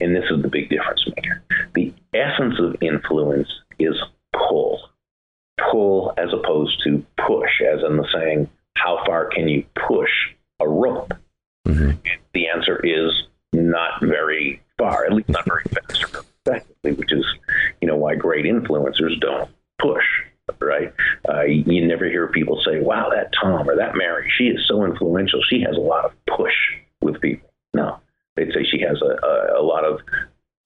And 0.00 0.16
this 0.16 0.24
is 0.30 0.42
the 0.42 0.48
big 0.48 0.70
difference 0.70 1.06
maker. 1.06 1.42
The 1.74 1.92
essence 2.14 2.58
of 2.58 2.76
influence 2.82 3.48
is 3.78 3.94
pull. 4.32 4.80
Pull 5.70 6.14
as 6.16 6.32
opposed 6.32 6.82
to 6.84 7.04
push, 7.16 7.60
as 7.60 7.82
in 7.84 7.96
the 7.96 8.06
saying, 8.12 8.48
how 8.76 9.04
far 9.06 9.26
can 9.26 9.48
you 9.48 9.64
push 9.86 10.10
a 10.60 10.68
rope? 10.68 11.12
Mm-hmm. 11.66 11.98
The 12.34 12.48
answer 12.48 12.80
is 12.84 13.12
not 13.52 14.00
very 14.02 14.62
far, 14.78 15.04
at 15.04 15.12
least 15.12 15.28
not 15.28 15.44
very 15.44 15.64
fast 15.64 16.04
or 16.04 16.24
effectively, 16.46 16.92
which 16.92 17.12
is, 17.12 17.24
you 17.80 17.88
know, 17.88 17.96
why 17.96 18.14
great 18.14 18.44
influencers 18.44 19.20
don't 19.20 19.50
push, 19.78 20.04
right? 20.60 20.92
Uh, 21.28 21.42
you 21.42 21.86
never 21.86 22.06
hear 22.06 22.28
people 22.28 22.60
say, 22.64 22.80
wow, 22.80 23.10
that 23.10 23.30
Tom 23.40 23.68
or 23.68 23.76
that 23.76 23.94
Mary, 23.94 24.30
she 24.36 24.44
is 24.44 24.66
so 24.66 24.84
influential. 24.84 25.40
She 25.48 25.60
has 25.60 25.76
a 25.76 25.80
lot 25.80 26.04
of 26.04 26.12
push 26.36 26.54
with 27.00 27.20
people. 27.20 27.50
No, 27.74 27.98
they'd 28.36 28.52
say 28.52 28.64
she 28.64 28.80
has 28.80 29.00
a, 29.02 29.26
a, 29.26 29.60
a 29.60 29.62
lot 29.62 29.84
of 29.84 30.00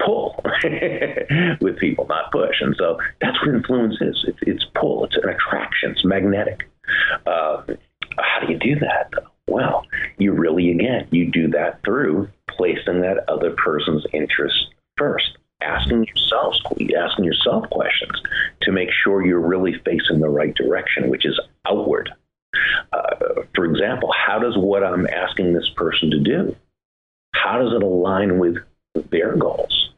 pull 0.05 0.41
with 1.61 1.79
people, 1.79 2.07
not 2.09 2.33
push. 2.33 2.57
And 2.61 2.75
so 2.79 2.99
that's 3.21 3.39
what 3.41 3.55
influence 3.55 3.97
is. 4.01 4.25
It's, 4.27 4.39
it's 4.43 4.65
pull. 4.75 5.05
It's 5.05 5.17
an 5.17 5.29
attraction. 5.29 5.93
It's 5.93 6.05
magnetic. 6.05 6.69
Uh, 7.27 7.63
how 8.19 8.47
do 8.47 8.53
you 8.53 8.59
do 8.59 8.79
that? 8.81 9.11
Though? 9.13 9.29
Well, 9.49 9.85
you 10.19 10.33
really, 10.33 10.71
again, 10.71 11.09
you 11.11 11.31
do 11.31 11.49
that 11.49 11.83
through 11.85 12.29
placing 12.51 13.01
that 13.03 13.29
other 13.29 13.51
person's 13.53 14.07
interest 14.13 14.57
first. 14.97 15.39
Asking 15.61 16.05
yourselves, 16.05 16.61
asking 16.97 17.25
yourself 17.25 17.69
questions 17.71 18.21
to 18.63 18.73
make 18.73 18.91
sure 19.03 19.25
you're 19.25 19.41
really 19.41 19.75
facing 19.85 20.21
the 20.21 20.29
right 20.29 20.55
direction, 20.55 21.09
which 21.09 21.25
is 21.25 21.39
outward. 21.67 22.11
Uh, 22.93 23.43
for 23.55 23.65
example, 23.65 24.13
how 24.13 24.39
does 24.39 24.57
what 24.59 24.85
I'm 24.85 25.07
asking 25.07 25.55
this 25.55 25.69
person 25.77 26.11
to 26.11 26.21
do 26.21 26.57
how 27.45 27.59
does 27.59 27.75
it 27.75 27.83
align 27.83 28.39
with 28.39 28.57
their 29.11 29.37
goals? 29.37 29.91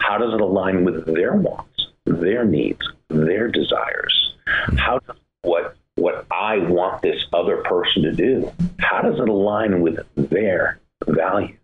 How 0.00 0.18
does 0.18 0.32
it 0.32 0.40
align 0.40 0.84
with 0.84 1.04
their 1.06 1.34
wants, 1.34 1.88
their 2.04 2.44
needs, 2.44 2.80
their 3.08 3.48
desires? 3.48 4.34
How 4.76 5.00
does 5.00 5.16
what 5.42 5.76
what 5.96 6.26
I 6.30 6.58
want 6.58 7.02
this 7.02 7.22
other 7.32 7.58
person 7.58 8.02
to 8.02 8.12
do, 8.12 8.50
how 8.78 9.02
does 9.02 9.18
it 9.20 9.28
align 9.28 9.80
with 9.80 9.98
their 10.16 10.80
values? 11.06 11.56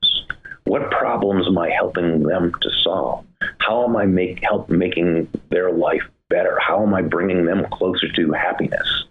What 0.64 0.90
problems 0.90 1.46
am 1.46 1.58
I 1.58 1.70
helping 1.70 2.24
them 2.24 2.52
to 2.60 2.70
solve? 2.82 3.24
How 3.58 3.84
am 3.84 3.96
I 3.96 4.04
make 4.04 4.42
help 4.42 4.68
making 4.68 5.28
their 5.50 5.72
life 5.72 6.02
better? 6.28 6.58
How 6.60 6.82
am 6.82 6.92
I 6.92 7.02
bringing 7.02 7.44
them 7.44 7.66
closer 7.72 8.10
to 8.12 8.32
happiness? 8.32 9.04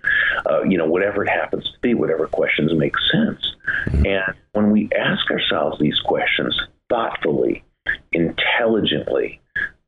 Uh, 0.49 0.63
you 0.63 0.77
know, 0.77 0.85
whatever 0.85 1.23
it 1.23 1.29
happens 1.29 1.63
to 1.63 1.79
be, 1.81 1.93
whatever 1.93 2.27
questions 2.27 2.73
make 2.73 2.95
sense. 3.11 3.39
Mm-hmm. 3.87 4.05
And 4.05 4.35
when 4.51 4.71
we 4.71 4.89
ask 4.97 5.31
ourselves 5.31 5.79
these 5.79 5.99
questions 6.01 6.59
thoughtfully, 6.89 7.63
intelligently, 8.11 9.41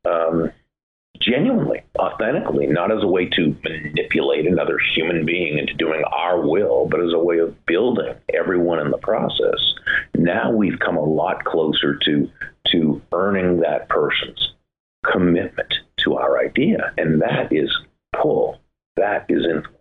um, 0.04 0.50
genuinely, 1.20 1.82
authentically, 1.98 2.66
not 2.66 2.92
as 2.92 3.02
a 3.02 3.06
way 3.06 3.26
to 3.26 3.56
manipulate 3.64 4.46
another 4.46 4.78
human 4.94 5.24
being 5.24 5.58
into 5.58 5.74
doing 5.74 6.02
our 6.12 6.40
will, 6.40 6.86
but 6.90 7.00
as 7.00 7.12
a 7.12 7.18
way 7.18 7.38
of 7.38 7.54
building 7.66 8.14
everyone 8.34 8.80
in 8.80 8.90
the 8.90 8.98
process. 8.98 9.74
Now 10.14 10.50
we've 10.50 10.78
come 10.78 10.96
a 10.96 11.04
lot 11.04 11.44
closer 11.44 11.98
to 12.04 12.30
to 12.72 13.00
earning 13.12 13.60
that 13.60 13.88
person's 13.88 14.52
commitment 15.10 15.72
to 16.04 16.16
our 16.16 16.38
idea, 16.38 16.92
and 16.98 17.22
that 17.22 17.52
is 17.52 17.70
pull. 18.20 18.60
That 18.96 19.26
is 19.28 19.44
influence. 19.44 19.74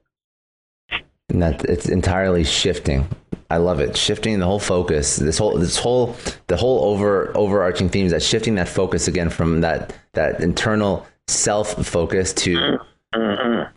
And 1.30 1.42
that 1.42 1.66
it's 1.66 1.90
entirely 1.90 2.44
shifting. 2.44 3.08
I 3.50 3.58
love 3.58 3.80
it. 3.80 3.96
Shifting 3.96 4.40
the 4.40 4.46
whole 4.46 4.60
focus. 4.60 5.18
This 5.18 5.38
whole 5.38 5.58
this 5.58 5.78
whole 5.78 6.16
the 6.48 6.58
whole 6.58 6.86
over 6.86 7.36
overarching 7.36 7.90
theme 7.90 8.06
is 8.06 8.12
that 8.12 8.24
shifting 8.24 8.56
that 8.56 8.68
focus 8.68 9.08
again 9.08 9.30
from 9.30 9.62
that 9.62 9.96
that 10.14 10.42
internal 10.42 11.06
self 11.28 11.86
focus 11.86 12.34
to 12.34 12.80
mm-hmm. 13.14 13.76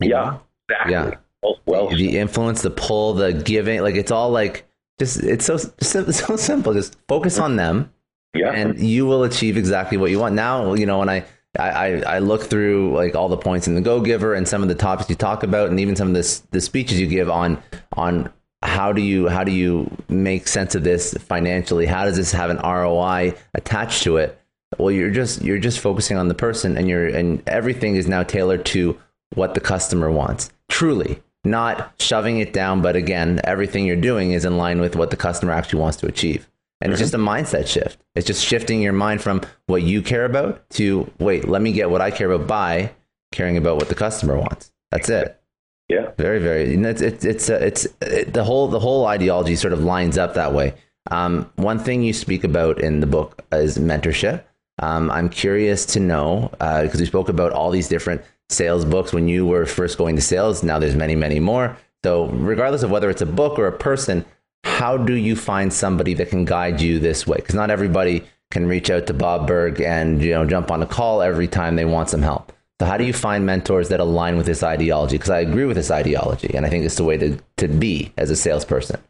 yeah 0.00 0.38
exactly. 0.68 0.92
yeah 0.92 1.14
well, 1.42 1.60
well 1.66 1.88
the 1.88 2.18
influence 2.18 2.62
the 2.62 2.70
pull 2.70 3.14
the 3.14 3.32
giving 3.32 3.80
like 3.80 3.94
it's 3.94 4.10
all 4.10 4.30
like 4.30 4.66
just 4.98 5.22
it's 5.22 5.44
so 5.46 5.56
so 5.56 6.36
simple 6.36 6.72
just 6.72 6.96
focus 7.08 7.38
on 7.38 7.56
them 7.56 7.90
yeah. 8.34 8.50
And 8.50 8.78
you 8.78 9.06
will 9.06 9.22
achieve 9.22 9.56
exactly 9.56 9.96
what 9.96 10.10
you 10.10 10.18
want. 10.18 10.34
Now, 10.34 10.74
you 10.74 10.86
know, 10.86 10.98
when 10.98 11.08
I, 11.08 11.24
I, 11.58 12.02
I 12.02 12.18
look 12.18 12.42
through 12.42 12.94
like 12.94 13.14
all 13.14 13.28
the 13.28 13.36
points 13.36 13.68
in 13.68 13.76
the 13.76 13.80
Go 13.80 14.00
Giver 14.00 14.34
and 14.34 14.46
some 14.46 14.62
of 14.62 14.68
the 14.68 14.74
topics 14.74 15.08
you 15.08 15.14
talk 15.14 15.44
about, 15.44 15.70
and 15.70 15.78
even 15.78 15.94
some 15.94 16.08
of 16.08 16.14
this 16.14 16.40
the 16.50 16.60
speeches 16.60 17.00
you 17.00 17.06
give 17.06 17.30
on 17.30 17.62
on 17.92 18.30
how 18.62 18.92
do 18.92 19.02
you 19.02 19.28
how 19.28 19.44
do 19.44 19.52
you 19.52 19.88
make 20.08 20.48
sense 20.48 20.74
of 20.74 20.82
this 20.82 21.14
financially? 21.14 21.86
How 21.86 22.04
does 22.04 22.16
this 22.16 22.32
have 22.32 22.50
an 22.50 22.58
ROI 22.58 23.34
attached 23.54 24.02
to 24.02 24.16
it? 24.16 24.38
Well, 24.78 24.90
you're 24.90 25.10
just 25.10 25.42
you're 25.42 25.58
just 25.58 25.80
focusing 25.80 26.16
on 26.16 26.28
the 26.28 26.34
person, 26.34 26.76
and 26.76 26.88
you're 26.88 27.06
and 27.06 27.42
everything 27.48 27.96
is 27.96 28.08
now 28.08 28.22
tailored 28.22 28.64
to 28.66 28.98
what 29.34 29.54
the 29.54 29.60
customer 29.60 30.10
wants. 30.10 30.50
Truly, 30.68 31.22
not 31.44 31.92
shoving 32.00 32.38
it 32.38 32.52
down, 32.52 32.82
but 32.82 32.96
again, 32.96 33.40
everything 33.44 33.86
you're 33.86 33.96
doing 33.96 34.32
is 34.32 34.44
in 34.44 34.56
line 34.56 34.80
with 34.80 34.96
what 34.96 35.10
the 35.10 35.16
customer 35.16 35.52
actually 35.52 35.80
wants 35.80 35.98
to 35.98 36.06
achieve. 36.06 36.48
And 36.80 36.92
it's 36.92 37.00
just 37.00 37.14
a 37.14 37.18
mindset 37.18 37.66
shift. 37.66 37.98
It's 38.14 38.26
just 38.26 38.44
shifting 38.44 38.82
your 38.82 38.92
mind 38.92 39.22
from 39.22 39.40
what 39.66 39.82
you 39.82 40.02
care 40.02 40.24
about 40.24 40.68
to 40.70 41.10
wait, 41.18 41.48
let 41.48 41.62
me 41.62 41.72
get 41.72 41.88
what 41.88 42.02
I 42.02 42.10
care 42.10 42.30
about 42.30 42.46
by 42.46 42.92
caring 43.32 43.56
about 43.56 43.76
what 43.76 43.88
the 43.88 43.94
customer 43.94 44.36
wants. 44.36 44.70
That's 44.90 45.08
it. 45.08 45.40
Yeah. 45.88 46.10
Very, 46.16 46.38
very. 46.40 46.74
And 46.74 46.84
it's 46.86 47.02
it's 47.02 47.24
it's 47.24 47.50
uh, 47.50 47.58
it's 47.60 47.86
it, 48.00 48.32
the 48.32 48.44
whole 48.44 48.68
the 48.68 48.80
whole 48.80 49.06
ideology 49.06 49.56
sort 49.56 49.72
of 49.72 49.82
lines 49.82 50.18
up 50.18 50.34
that 50.34 50.52
way. 50.52 50.74
Um, 51.10 51.50
one 51.56 51.78
thing 51.78 52.02
you 52.02 52.12
speak 52.12 52.44
about 52.44 52.80
in 52.80 53.00
the 53.00 53.06
book 53.06 53.42
is 53.52 53.76
mentorship. 53.78 54.44
Um, 54.80 55.10
I'm 55.10 55.28
curious 55.28 55.86
to 55.86 56.00
know 56.00 56.48
because 56.52 56.96
uh, 56.96 56.98
we 57.00 57.06
spoke 57.06 57.28
about 57.28 57.52
all 57.52 57.70
these 57.70 57.88
different 57.88 58.22
sales 58.48 58.84
books 58.84 59.12
when 59.12 59.28
you 59.28 59.46
were 59.46 59.66
first 59.66 59.98
going 59.98 60.16
to 60.16 60.22
sales. 60.22 60.62
Now 60.62 60.78
there's 60.78 60.96
many, 60.96 61.16
many 61.16 61.40
more. 61.40 61.76
So 62.04 62.26
regardless 62.26 62.82
of 62.82 62.90
whether 62.90 63.08
it's 63.08 63.22
a 63.22 63.26
book 63.26 63.58
or 63.58 63.66
a 63.66 63.72
person, 63.72 64.24
how 64.64 64.96
do 64.96 65.14
you 65.14 65.36
find 65.36 65.72
somebody 65.72 66.14
that 66.14 66.30
can 66.30 66.44
guide 66.44 66.80
you 66.80 66.98
this 66.98 67.26
way? 67.26 67.36
Because 67.36 67.54
not 67.54 67.70
everybody 67.70 68.24
can 68.50 68.66
reach 68.66 68.90
out 68.90 69.06
to 69.06 69.14
Bob 69.14 69.46
Burg 69.46 69.80
and 69.80 70.22
you 70.22 70.30
know 70.30 70.46
jump 70.46 70.70
on 70.70 70.82
a 70.82 70.86
call 70.86 71.22
every 71.22 71.48
time 71.48 71.76
they 71.76 71.84
want 71.84 72.10
some 72.10 72.22
help. 72.22 72.52
So 72.80 72.86
how 72.86 72.96
do 72.96 73.04
you 73.04 73.12
find 73.12 73.46
mentors 73.46 73.88
that 73.90 74.00
align 74.00 74.36
with 74.36 74.46
this 74.46 74.62
ideology? 74.62 75.16
Because 75.16 75.30
I 75.30 75.40
agree 75.40 75.64
with 75.64 75.76
this 75.76 75.90
ideology, 75.90 76.54
and 76.54 76.66
I 76.66 76.68
think 76.68 76.84
it's 76.84 76.96
the 76.96 77.04
way 77.04 77.16
to, 77.18 77.38
to 77.58 77.68
be 77.68 78.12
as 78.16 78.30
a 78.30 78.36
salesperson. 78.36 79.00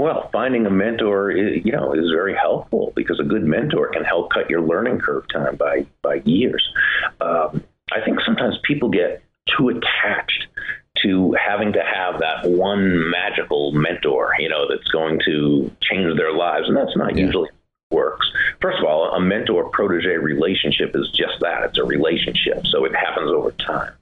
Well, 0.00 0.30
finding 0.32 0.64
a 0.64 0.70
mentor, 0.70 1.30
is, 1.30 1.62
you 1.62 1.72
know, 1.72 1.92
is 1.92 2.10
very 2.10 2.34
helpful 2.34 2.90
because 2.96 3.20
a 3.20 3.22
good 3.22 3.44
mentor 3.44 3.90
can 3.90 4.02
help 4.02 4.32
cut 4.32 4.48
your 4.48 4.62
learning 4.62 4.98
curve 4.98 5.24
time 5.28 5.56
by 5.56 5.84
by 6.00 6.22
years. 6.24 6.66
Um, 7.20 7.62
I 7.92 8.00
think 8.02 8.18
sometimes 8.24 8.58
people 8.66 8.88
get 8.88 9.22
too 9.58 9.68
attached 9.68 10.46
to 11.02 11.36
having 11.38 11.74
to 11.74 11.82
have 11.82 12.18
that 12.20 12.48
one 12.48 13.10
magical 13.10 13.72
mentor, 13.72 14.32
you 14.38 14.48
know, 14.48 14.66
that's 14.70 14.88
going 14.88 15.20
to 15.26 15.70
change 15.82 16.16
their 16.16 16.32
lives. 16.32 16.66
And 16.66 16.78
that's 16.78 16.96
not 16.96 17.14
yeah. 17.14 17.26
usually 17.26 17.50
works. 17.90 18.26
First 18.62 18.78
of 18.78 18.86
all, 18.86 19.12
a 19.12 19.20
mentor 19.20 19.68
protege 19.68 20.16
relationship 20.16 20.92
is 20.94 21.10
just 21.10 21.40
that 21.40 21.64
it's 21.64 21.78
a 21.78 21.84
relationship. 21.84 22.66
So 22.68 22.86
it 22.86 22.94
happens 22.96 23.30
over 23.30 23.50
time. 23.52 23.92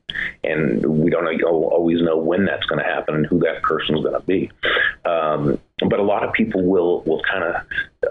And 0.44 1.02
we 1.02 1.10
don't 1.10 1.26
always 1.42 2.00
know 2.02 2.18
when 2.18 2.44
that's 2.44 2.66
going 2.66 2.78
to 2.78 2.88
happen 2.88 3.16
and 3.16 3.26
who 3.26 3.40
that 3.40 3.62
person 3.62 3.96
is 3.96 4.04
going 4.04 4.20
to 4.20 4.26
be. 4.26 4.50
Um, 5.04 5.58
but 5.88 5.98
a 5.98 6.02
lot 6.02 6.24
of 6.24 6.32
people 6.32 6.64
will 6.64 7.02
will 7.02 7.22
kind 7.22 7.44
of 7.44 7.54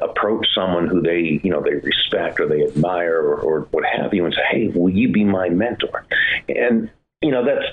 approach 0.02 0.48
someone 0.54 0.88
who 0.88 1.02
they 1.02 1.40
you 1.44 1.52
know 1.52 1.62
they 1.62 1.76
respect 1.76 2.40
or 2.40 2.48
they 2.48 2.64
admire 2.64 3.20
or, 3.20 3.40
or 3.40 3.62
what 3.72 3.84
have 3.86 4.14
you 4.14 4.26
and 4.26 4.34
say, 4.34 4.42
hey, 4.50 4.68
will 4.70 4.90
you 4.90 5.12
be 5.12 5.24
my 5.24 5.50
mentor? 5.50 6.06
And 6.50 6.90
you 7.22 7.32
know 7.32 7.46
that's 7.46 7.66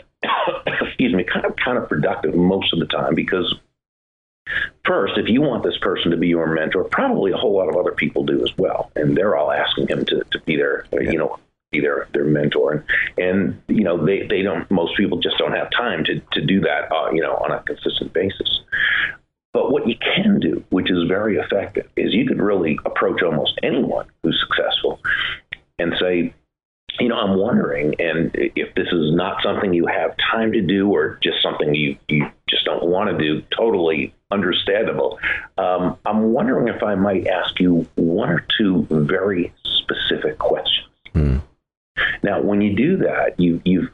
excuse 0.83 1.14
me, 1.14 1.25
kind 1.25 1.47
of 1.47 1.57
kind 1.57 1.79
of 1.79 1.88
productive 1.88 2.35
most 2.35 2.73
of 2.73 2.79
the 2.79 2.87
time 2.87 3.14
because 3.14 3.55
First, 4.85 5.17
if 5.17 5.29
you 5.29 5.40
want 5.40 5.62
this 5.62 5.79
person 5.79 6.11
to 6.11 6.17
be 6.19 6.29
your 6.29 6.47
mentor, 6.47 6.85
probably 6.85 7.33
a 7.33 7.37
whole 7.37 7.57
lot 7.57 7.69
of 7.69 7.77
other 7.77 7.93
people 7.93 8.25
do 8.25 8.43
as 8.45 8.57
well, 8.59 8.90
and 8.95 9.17
they're 9.17 9.37
all 9.37 9.51
asking 9.51 9.88
him 9.88 10.05
to, 10.05 10.23
to 10.31 10.40
be 10.40 10.57
their, 10.57 10.85
yeah. 10.93 11.11
you 11.11 11.19
know, 11.19 11.38
be 11.73 11.81
their 11.81 12.09
their 12.12 12.25
mentor. 12.25 12.73
And, 12.73 12.85
and 13.17 13.62
you 13.69 13.85
know, 13.85 14.05
they, 14.05 14.27
they 14.27 14.43
don't. 14.43 14.71
Most 14.71 14.97
people 14.97 15.19
just 15.19 15.38
don't 15.38 15.55
have 15.55 15.71
time 15.71 16.05
to 16.05 16.21
to 16.33 16.43
do 16.43 16.61
that, 16.61 16.93
uh, 16.93 17.11
you 17.12 17.23
know, 17.23 17.35
on 17.37 17.53
a 17.53 17.62
consistent 17.62 18.12
basis. 18.12 18.61
But 19.55 19.71
what 19.71 19.88
you 19.88 19.95
can 19.97 20.40
do, 20.40 20.64
which 20.71 20.90
is 20.90 21.05
very 21.09 21.37
effective, 21.37 21.88
is 21.97 22.12
you 22.12 22.27
could 22.27 22.43
really 22.43 22.77
approach 22.85 23.23
almost 23.23 23.59
anyone 23.62 24.07
who's 24.23 24.45
successful 24.47 25.01
and 25.79 25.95
say, 26.01 26.35
you 26.99 27.09
know, 27.09 27.17
I'm 27.17 27.38
wondering, 27.38 27.95
and 28.01 28.33
if 28.35 28.75
this 28.75 28.88
is 28.88 29.14
not 29.14 29.43
something 29.45 29.73
you 29.73 29.87
have 29.87 30.17
time 30.33 30.53
to 30.53 30.61
do 30.61 30.90
or 30.90 31.19
just 31.23 31.40
something 31.40 31.73
you, 31.73 31.97
you 32.09 32.29
just 32.49 32.64
don't 32.64 32.85
want 32.85 33.11
to 33.11 33.17
do, 33.17 33.43
totally 33.57 34.12
understandable. 34.33 35.21
Um, 35.57 35.99
I'm 36.05 36.33
wondering 36.33 36.69
if 36.69 36.83
I 36.83 36.97
might 36.97 37.29
ask 37.29 37.59
you 37.61 37.87
one 37.95 38.31
or 38.31 38.45
two 38.59 38.88
very 38.90 39.53
specific 39.64 40.38
questions. 40.38 40.88
Mm. 41.14 41.43
Now, 42.25 42.40
when 42.40 42.61
you 42.61 42.75
do 42.75 42.97
that, 42.99 43.38
you, 43.38 43.62
you've 43.64 43.90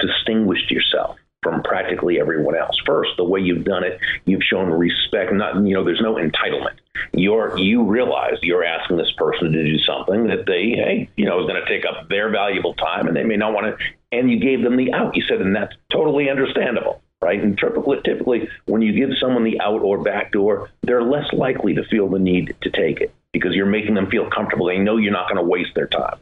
distinguished 0.00 0.70
yourself 0.70 1.16
from 1.46 1.62
practically 1.62 2.18
everyone 2.18 2.56
else. 2.56 2.76
First, 2.84 3.10
the 3.16 3.24
way 3.24 3.38
you've 3.38 3.64
done 3.64 3.84
it, 3.84 4.00
you've 4.24 4.42
shown 4.42 4.68
respect. 4.68 5.32
Not 5.32 5.54
you 5.64 5.74
know, 5.74 5.84
there's 5.84 6.00
no 6.00 6.16
entitlement. 6.16 6.78
You're 7.12 7.56
you 7.56 7.84
realize 7.84 8.38
you're 8.42 8.64
asking 8.64 8.96
this 8.96 9.12
person 9.16 9.52
to 9.52 9.62
do 9.62 9.78
something 9.78 10.26
that 10.26 10.46
they 10.46 10.70
hey 10.70 11.08
you 11.16 11.24
know 11.24 11.40
is 11.40 11.46
going 11.46 11.62
to 11.62 11.68
take 11.68 11.84
up 11.84 12.08
their 12.08 12.30
valuable 12.30 12.74
time, 12.74 13.06
and 13.06 13.16
they 13.16 13.22
may 13.22 13.36
not 13.36 13.54
want 13.54 13.78
to. 13.78 13.84
And 14.10 14.30
you 14.30 14.40
gave 14.40 14.62
them 14.62 14.76
the 14.76 14.92
out. 14.92 15.16
You 15.16 15.22
said, 15.22 15.40
and 15.40 15.54
that's 15.54 15.76
totally 15.92 16.28
understandable. 16.28 17.02
Right, 17.22 17.42
and 17.42 17.56
typically, 17.58 17.98
typically, 18.04 18.48
when 18.66 18.82
you 18.82 18.92
give 18.92 19.16
someone 19.18 19.42
the 19.42 19.58
out 19.60 19.80
or 19.80 20.02
back 20.02 20.32
door, 20.32 20.68
they're 20.82 21.02
less 21.02 21.32
likely 21.32 21.74
to 21.74 21.84
feel 21.84 22.08
the 22.10 22.18
need 22.18 22.54
to 22.60 22.70
take 22.70 23.00
it 23.00 23.12
because 23.32 23.54
you're 23.54 23.66
making 23.66 23.94
them 23.94 24.10
feel 24.10 24.28
comfortable. 24.28 24.66
They 24.66 24.78
know 24.78 24.98
you're 24.98 25.12
not 25.12 25.26
going 25.26 25.42
to 25.42 25.48
waste 25.48 25.74
their 25.74 25.86
time. 25.86 26.18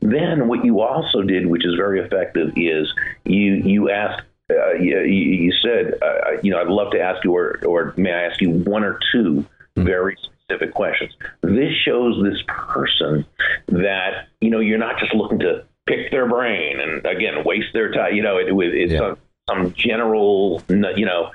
Then 0.00 0.48
what 0.48 0.64
you 0.64 0.80
also 0.80 1.22
did, 1.22 1.46
which 1.46 1.64
is 1.64 1.74
very 1.74 2.00
effective, 2.00 2.52
is 2.56 2.92
you 3.24 3.54
you 3.54 3.90
asked. 3.90 4.26
Uh, 4.50 4.72
you, 4.74 5.00
you, 5.00 5.52
said, 5.62 5.94
uh, 6.02 6.40
you 6.42 6.50
know, 6.50 6.60
I'd 6.60 6.68
love 6.68 6.92
to 6.92 7.00
ask 7.00 7.24
you, 7.24 7.34
or, 7.34 7.60
or 7.66 7.94
may 7.96 8.12
I 8.12 8.24
ask 8.24 8.40
you 8.40 8.50
one 8.50 8.84
or 8.84 8.98
two 9.12 9.44
mm-hmm. 9.76 9.84
very 9.84 10.16
specific 10.22 10.74
questions. 10.74 11.12
This 11.42 11.72
shows 11.84 12.22
this 12.22 12.42
person 12.46 13.24
that 13.68 14.28
you 14.40 14.50
know 14.50 14.60
you're 14.60 14.78
not 14.78 14.98
just 14.98 15.14
looking 15.14 15.38
to 15.40 15.64
pick 15.86 16.10
their 16.10 16.28
brain 16.28 16.80
and 16.80 17.06
again 17.06 17.44
waste 17.44 17.72
their 17.72 17.92
time. 17.92 18.14
You 18.14 18.22
know, 18.22 18.38
it, 18.38 18.48
it's 18.50 18.92
yeah. 18.92 18.98
some, 18.98 19.18
some 19.48 19.72
general, 19.74 20.62
you 20.68 21.06
know. 21.06 21.30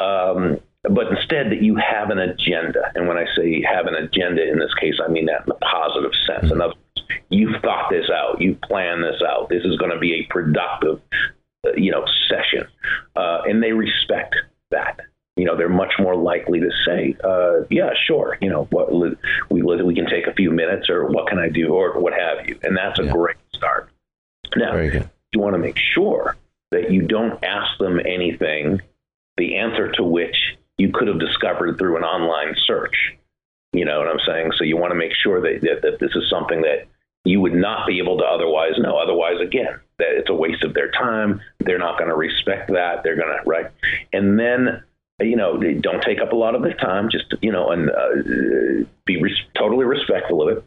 Um, 0.00 0.60
but 0.82 1.08
instead 1.08 1.50
that 1.50 1.62
you 1.62 1.76
have 1.76 2.10
an 2.10 2.18
agenda. 2.18 2.92
And 2.94 3.08
when 3.08 3.16
I 3.16 3.24
say 3.36 3.62
have 3.62 3.86
an 3.86 3.94
agenda 3.94 4.46
in 4.46 4.58
this 4.58 4.74
case, 4.74 4.94
I 5.02 5.10
mean 5.10 5.26
that 5.26 5.46
in 5.46 5.52
a 5.52 5.54
positive 5.54 6.12
sense. 6.26 6.44
Mm-hmm. 6.44 6.52
In 6.52 6.60
other 6.60 6.74
words, 6.74 7.20
you've 7.30 7.60
thought 7.62 7.90
this 7.90 8.10
out, 8.10 8.40
you 8.40 8.56
plan 8.56 9.00
this 9.00 9.22
out. 9.26 9.48
This 9.48 9.64
is 9.64 9.76
going 9.76 9.92
to 9.92 9.98
be 9.98 10.20
a 10.20 10.32
productive, 10.32 11.00
uh, 11.10 11.33
you 11.76 11.90
know, 11.90 12.04
session, 12.28 12.66
uh, 13.16 13.42
and 13.44 13.62
they 13.62 13.72
respect 13.72 14.34
that. 14.70 15.00
You 15.36 15.44
know, 15.44 15.56
they're 15.56 15.68
much 15.68 15.94
more 15.98 16.14
likely 16.14 16.60
to 16.60 16.70
say, 16.86 17.16
uh, 17.24 17.64
"Yeah, 17.70 17.90
sure." 18.06 18.38
You 18.40 18.50
know, 18.50 18.64
what 18.70 18.92
we 18.92 19.62
we 19.62 19.94
can 19.94 20.06
take 20.08 20.26
a 20.26 20.34
few 20.34 20.50
minutes, 20.50 20.88
or 20.88 21.06
what 21.06 21.28
can 21.28 21.38
I 21.38 21.48
do, 21.48 21.74
or 21.74 21.98
what 21.98 22.12
have 22.12 22.46
you, 22.46 22.58
and 22.62 22.76
that's 22.76 22.98
a 22.98 23.04
yeah. 23.04 23.12
great 23.12 23.36
start. 23.52 23.90
Now, 24.56 24.76
you 24.76 25.40
want 25.40 25.54
to 25.54 25.58
make 25.58 25.78
sure 25.78 26.36
that 26.70 26.90
you 26.90 27.02
don't 27.02 27.42
ask 27.44 27.78
them 27.78 28.00
anything, 28.00 28.80
the 29.36 29.56
answer 29.56 29.90
to 29.92 30.04
which 30.04 30.36
you 30.78 30.90
could 30.92 31.08
have 31.08 31.20
discovered 31.20 31.78
through 31.78 31.96
an 31.96 32.04
online 32.04 32.54
search. 32.66 32.96
You 33.72 33.84
know 33.84 33.98
what 33.98 34.08
I'm 34.08 34.20
saying? 34.26 34.52
So 34.56 34.64
you 34.64 34.76
want 34.76 34.92
to 34.92 34.96
make 34.96 35.12
sure 35.14 35.40
that, 35.40 35.60
that, 35.62 35.82
that 35.82 35.98
this 36.00 36.14
is 36.14 36.30
something 36.30 36.62
that 36.62 36.86
you 37.24 37.40
would 37.40 37.54
not 37.54 37.86
be 37.86 37.98
able 37.98 38.18
to 38.18 38.24
otherwise 38.24 38.72
know. 38.78 38.96
Otherwise, 38.96 39.40
again, 39.40 39.80
that 39.98 40.08
it's 40.10 40.30
a 40.30 40.34
waste 40.34 40.64
of 40.64 40.74
their 40.74 40.90
time. 40.90 41.40
They're 41.60 41.78
not 41.78 41.98
going 41.98 42.10
to 42.10 42.16
respect 42.16 42.70
that. 42.72 43.02
They're 43.02 43.16
going 43.16 43.28
to 43.28 43.48
right, 43.48 43.66
and 44.12 44.38
then 44.38 44.82
you 45.20 45.36
know 45.36 45.58
don't 45.58 46.02
take 46.02 46.20
up 46.20 46.32
a 46.32 46.36
lot 46.36 46.54
of 46.54 46.62
their 46.62 46.74
time. 46.74 47.08
Just 47.10 47.34
you 47.40 47.52
know, 47.52 47.70
and 47.70 47.90
uh, 47.90 48.86
be 49.04 49.20
res- 49.20 49.42
totally 49.56 49.84
respectful 49.84 50.42
of 50.42 50.56
it. 50.56 50.64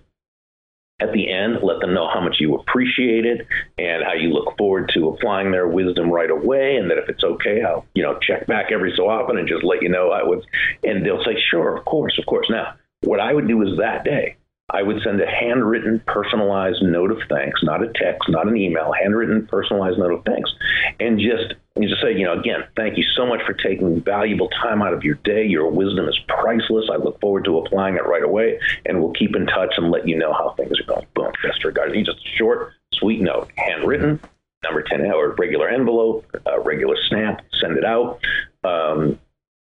At 0.99 1.13
the 1.13 1.31
end, 1.31 1.59
let 1.61 1.79
them 1.79 1.93
know 1.93 2.09
how 2.11 2.21
much 2.21 2.37
you 2.39 2.55
appreciate 2.55 3.23
it 3.23 3.45
and 3.77 4.03
how 4.03 4.13
you 4.13 4.29
look 4.29 4.57
forward 4.57 4.89
to 4.95 5.09
applying 5.09 5.51
their 5.51 5.67
wisdom 5.67 6.09
right 6.09 6.31
away. 6.31 6.75
And 6.77 6.89
that 6.89 6.97
if 6.97 7.07
it's 7.07 7.23
okay, 7.23 7.61
I'll 7.61 7.85
you 7.93 8.03
know 8.03 8.17
check 8.19 8.47
back 8.47 8.71
every 8.71 8.93
so 8.95 9.07
often 9.07 9.37
and 9.37 9.47
just 9.47 9.63
let 9.63 9.83
you 9.83 9.89
know 9.89 10.11
I 10.11 10.23
was. 10.23 10.43
And 10.83 11.05
they'll 11.05 11.23
say, 11.23 11.37
"Sure, 11.51 11.77
of 11.77 11.85
course, 11.85 12.17
of 12.17 12.25
course." 12.25 12.47
Now, 12.49 12.75
what 13.01 13.19
I 13.19 13.33
would 13.33 13.47
do 13.47 13.61
is 13.61 13.77
that 13.77 14.03
day 14.03 14.37
I 14.69 14.84
would 14.84 15.01
send 15.01 15.21
a 15.21 15.25
handwritten, 15.25 16.01
personalized 16.08 16.82
note 16.82 17.12
of 17.12 17.19
thanks, 17.30 17.63
not 17.63 17.82
a 17.82 17.88
text, 17.93 18.27
not 18.27 18.49
an 18.49 18.58
email, 18.58 18.91
handwritten, 18.91 19.47
personalized 19.47 19.97
note 19.97 20.12
of 20.12 20.25
thanks, 20.25 20.53
and 20.99 21.17
just 21.17 21.53
you 21.77 21.88
just 21.88 22.01
say, 22.01 22.12
you 22.12 22.25
know, 22.25 22.38
again, 22.38 22.65
thank 22.75 22.97
you 22.97 23.03
so 23.15 23.25
much 23.25 23.39
for 23.45 23.53
taking 23.53 24.01
valuable 24.01 24.49
time 24.49 24.82
out 24.82 24.93
of 24.93 25.03
your 25.03 25.15
day. 25.23 25.45
Your 25.45 25.69
wisdom 25.69 26.10
is 26.10 26.19
priceless. 26.27 26.89
I 26.91 26.97
look 26.97 27.19
forward 27.21 27.45
to 27.45 27.60
applying 27.60 27.95
it 27.95 28.06
right 28.06 28.23
away, 28.23 28.60
and 28.86 29.01
we'll 29.01 29.13
keep 29.13 29.38
in 29.38 29.45
touch 29.45 29.73
and 29.77 29.89
let 29.89 30.06
you 30.06 30.17
know 30.17 30.34
how 30.34 30.53
things 30.58 30.77
are 30.80 30.84
going. 30.84 31.08
Boom, 31.13 31.32
best 31.43 31.63
regards. 31.63 31.95
Just 31.95 32.25
a 32.25 32.38
short, 32.38 32.73
sweet 32.93 33.21
note, 33.21 33.49
handwritten, 33.56 34.19
number 34.65 34.82
ten, 34.82 35.06
or 35.12 35.34
regular 35.38 35.69
envelope, 35.69 36.25
uh, 36.45 36.60
regular 36.60 36.97
stamp, 37.06 37.39
send 37.62 37.77
it 37.77 37.86
out. 37.86 38.19
Um, 38.65 39.17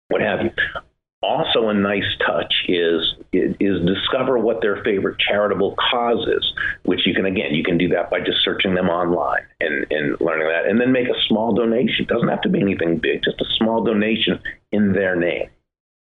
what 0.08 0.20
have 0.20 0.42
you 0.42 0.50
also 1.22 1.68
a 1.68 1.74
nice 1.74 2.16
touch 2.26 2.52
is 2.66 3.14
is 3.32 3.84
discover 3.86 4.38
what 4.38 4.62
their 4.62 4.82
favorite 4.82 5.18
charitable 5.18 5.76
cause 5.90 6.26
is, 6.26 6.52
which 6.84 7.06
you 7.06 7.14
can 7.14 7.26
again 7.26 7.54
you 7.54 7.62
can 7.62 7.76
do 7.76 7.88
that 7.88 8.10
by 8.10 8.20
just 8.20 8.42
searching 8.42 8.74
them 8.74 8.88
online 8.88 9.42
and, 9.60 9.86
and 9.90 10.20
learning 10.20 10.48
that, 10.48 10.66
and 10.66 10.80
then 10.80 10.92
make 10.92 11.08
a 11.08 11.22
small 11.28 11.54
donation. 11.54 12.04
It 12.04 12.08
doesn't 12.08 12.28
have 12.28 12.42
to 12.42 12.48
be 12.48 12.60
anything 12.60 12.98
big, 12.98 13.22
just 13.22 13.40
a 13.40 13.54
small 13.58 13.84
donation 13.84 14.40
in 14.72 14.92
their 14.92 15.14
name. 15.14 15.50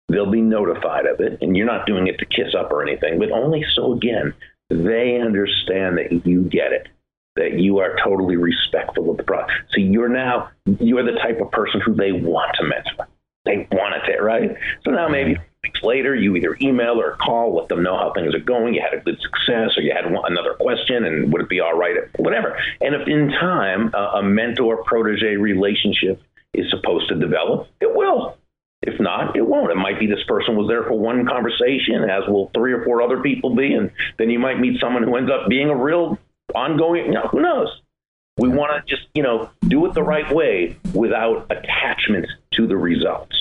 They'll 0.10 0.32
be 0.32 0.42
notified 0.42 1.06
of 1.06 1.20
it, 1.20 1.40
and 1.42 1.56
you're 1.56 1.66
not 1.66 1.86
doing 1.86 2.08
it 2.08 2.18
to 2.20 2.26
kiss 2.26 2.54
up 2.58 2.72
or 2.72 2.82
anything, 2.82 3.20
but 3.20 3.32
only 3.32 3.64
so 3.76 3.94
again 3.94 4.34
they 4.70 5.20
understand 5.22 5.98
that 5.98 6.26
you 6.26 6.44
get 6.44 6.74
it 6.74 6.90
that 7.38 7.54
you 7.54 7.78
are 7.78 7.96
totally 8.04 8.36
respectful 8.36 9.12
of 9.12 9.18
the 9.18 9.24
process. 9.24 9.56
So 9.70 9.80
you're 9.80 10.10
now 10.10 10.50
you're 10.80 11.06
the 11.06 11.20
type 11.20 11.40
of 11.40 11.52
person 11.52 11.80
who 11.80 11.94
they 11.96 12.12
want 12.12 12.56
to 12.60 12.64
mentor 12.64 13.08
they 13.48 13.68
wanted 13.72 14.08
it, 14.10 14.22
right? 14.22 14.56
So 14.84 14.92
now 14.92 15.08
maybe 15.08 15.36
mm-hmm. 15.36 15.44
weeks 15.64 15.82
later, 15.84 16.14
you 16.16 16.36
either 16.36 16.58
email 16.62 17.00
or 17.00 17.16
call, 17.16 17.56
let 17.56 17.70
them 17.70 17.82
know 17.84 17.98
how 17.98 18.14
things 18.14 18.36
are 18.36 18.40
going. 18.40 18.74
You 18.74 18.82
had 18.82 19.00
a 19.00 19.02
good 19.02 19.20
success, 19.22 19.78
or 19.78 19.82
you 19.82 19.94
had 19.94 20.12
one, 20.12 20.32
another 20.32 20.54
question, 20.54 21.06
and 21.06 21.32
would 21.32 21.42
it 21.42 21.50
be 21.50 21.60
all 21.60 21.78
right? 21.78 21.96
Whatever. 22.18 22.60
And 22.82 22.94
if 22.94 23.08
in 23.08 23.30
time 23.30 23.94
a 23.94 24.22
mentor 24.22 24.84
protege 24.84 25.36
relationship 25.36 26.22
is 26.54 26.70
supposed 26.70 27.08
to 27.10 27.16
develop, 27.16 27.70
it 27.80 27.96
will. 27.96 28.38
If 28.84 29.00
not, 29.00 29.36
it 29.36 29.42
won't. 29.42 29.72
It 29.72 29.76
might 29.76 30.00
be 30.00 30.06
this 30.06 30.24
person 30.28 30.56
was 30.56 30.68
there 30.68 30.84
for 30.84 30.94
one 30.94 31.26
conversation, 31.26 32.04
as 32.04 32.28
will 32.28 32.52
three 32.54 32.74
or 32.74 32.84
four 32.86 33.02
other 33.02 33.22
people 33.22 33.56
be, 33.56 33.74
and 33.74 33.92
then 34.18 34.30
you 34.30 34.40
might 34.40 34.60
meet 34.60 34.80
someone 34.80 35.04
who 35.04 35.16
ends 35.16 35.32
up 35.32 35.50
being 35.50 35.70
a 35.70 35.76
real 35.76 36.20
ongoing. 36.54 37.08
You 37.08 37.14
know, 37.14 37.28
who 37.32 37.42
knows? 37.42 37.82
We 38.38 38.50
want 38.50 38.72
to 38.72 38.96
just, 38.96 39.08
you 39.16 39.24
know, 39.24 39.50
do 39.68 39.88
it 39.88 39.96
the 39.96 40.04
right 40.04 40.32
way 40.32 40.78
without 40.94 41.48
attachment 41.50 42.28
to 42.58 42.68
the 42.68 42.78
results. 42.78 43.36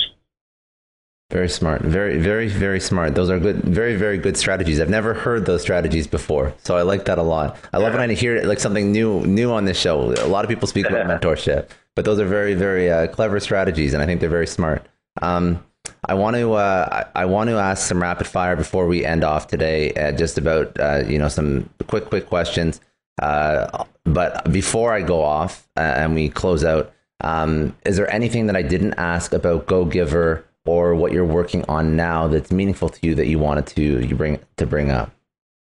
Very 1.30 1.48
smart. 1.48 1.82
Very, 1.82 2.18
very, 2.18 2.46
very 2.46 2.78
smart. 2.78 3.16
Those 3.16 3.30
are 3.30 3.40
good, 3.40 3.56
very, 3.56 3.96
very 3.96 4.16
good 4.16 4.36
strategies. 4.36 4.80
I've 4.80 4.88
never 4.88 5.12
heard 5.12 5.44
those 5.44 5.60
strategies 5.60 6.06
before. 6.06 6.54
So 6.62 6.76
I 6.76 6.82
like 6.82 7.06
that 7.06 7.18
a 7.18 7.22
lot. 7.22 7.58
I 7.72 7.78
love 7.78 7.94
when 7.94 8.10
I 8.10 8.14
hear 8.14 8.44
like 8.44 8.60
something 8.60 8.92
new, 8.92 9.26
new 9.26 9.50
on 9.50 9.64
this 9.64 9.78
show. 9.78 10.12
A 10.12 10.28
lot 10.28 10.44
of 10.44 10.48
people 10.48 10.68
speak 10.68 10.86
about 10.86 11.06
mentorship, 11.20 11.70
but 11.96 12.04
those 12.04 12.20
are 12.20 12.26
very, 12.26 12.54
very 12.54 12.88
uh, 12.88 13.08
clever 13.08 13.40
strategies. 13.40 13.92
And 13.92 14.00
I 14.00 14.06
think 14.06 14.20
they're 14.20 14.30
very 14.30 14.46
smart. 14.46 14.86
Um, 15.20 15.64
I 16.04 16.14
want 16.14 16.36
to 16.36 16.54
uh, 16.54 17.04
I 17.14 17.24
want 17.24 17.50
to 17.50 17.56
ask 17.56 17.86
some 17.86 18.00
rapid 18.00 18.26
fire 18.26 18.56
before 18.56 18.86
we 18.86 19.04
end 19.04 19.24
off 19.24 19.48
today, 19.48 19.92
uh, 19.94 20.12
just 20.12 20.38
about 20.38 20.78
uh, 20.78 21.02
you 21.06 21.18
know 21.18 21.28
some 21.28 21.68
quick 21.88 22.06
quick 22.06 22.26
questions. 22.26 22.80
Uh, 23.20 23.84
but 24.04 24.50
before 24.52 24.92
I 24.92 25.02
go 25.02 25.22
off 25.22 25.66
uh, 25.76 25.80
and 25.80 26.14
we 26.14 26.28
close 26.28 26.64
out, 26.64 26.92
um, 27.20 27.76
is 27.84 27.96
there 27.96 28.10
anything 28.12 28.46
that 28.46 28.56
I 28.56 28.62
didn't 28.62 28.94
ask 28.94 29.32
about 29.32 29.66
Go 29.66 29.84
Giver 29.84 30.44
or 30.66 30.94
what 30.94 31.12
you're 31.12 31.24
working 31.24 31.64
on 31.68 31.96
now 31.96 32.28
that's 32.28 32.50
meaningful 32.50 32.88
to 32.88 33.06
you 33.06 33.14
that 33.14 33.26
you 33.26 33.38
wanted 33.38 33.66
to 33.68 33.82
you 34.04 34.16
bring 34.16 34.38
to 34.56 34.66
bring 34.66 34.90
up? 34.90 35.10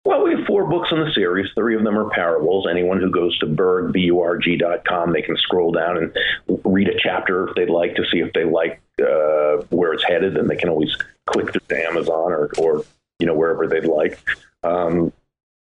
Well, 0.04 0.22
we 0.22 0.36
have 0.36 0.46
four 0.46 0.66
books 0.68 0.90
in 0.92 1.00
the 1.00 1.10
series. 1.12 1.48
Three 1.56 1.74
of 1.74 1.82
them 1.82 1.98
are 1.98 2.08
parables. 2.10 2.66
Anyone 2.70 3.00
who 3.00 3.10
goes 3.10 3.36
to 3.40 3.46
Burg, 3.46 3.92
B-U-R-G 3.92 4.56
dot 4.56 4.84
com, 4.84 5.12
they 5.12 5.22
can 5.22 5.36
scroll 5.36 5.72
down 5.72 5.96
and 5.96 6.60
read 6.64 6.88
a 6.88 6.98
chapter 6.98 7.48
if 7.48 7.56
they'd 7.56 7.70
like 7.70 7.96
to 7.96 8.04
see 8.10 8.18
if 8.18 8.32
they 8.32 8.44
like 8.44 8.80
uh, 9.00 9.64
where 9.70 9.92
it's 9.92 10.04
headed, 10.04 10.36
and 10.36 10.48
they 10.48 10.56
can 10.56 10.68
always 10.68 10.96
click 11.26 11.52
to 11.52 11.60
Amazon 11.88 12.32
or, 12.32 12.50
or 12.58 12.84
you 13.18 13.26
know 13.26 13.34
wherever 13.34 13.66
they'd 13.66 13.84
like. 13.84 14.18
Um, 14.62 15.12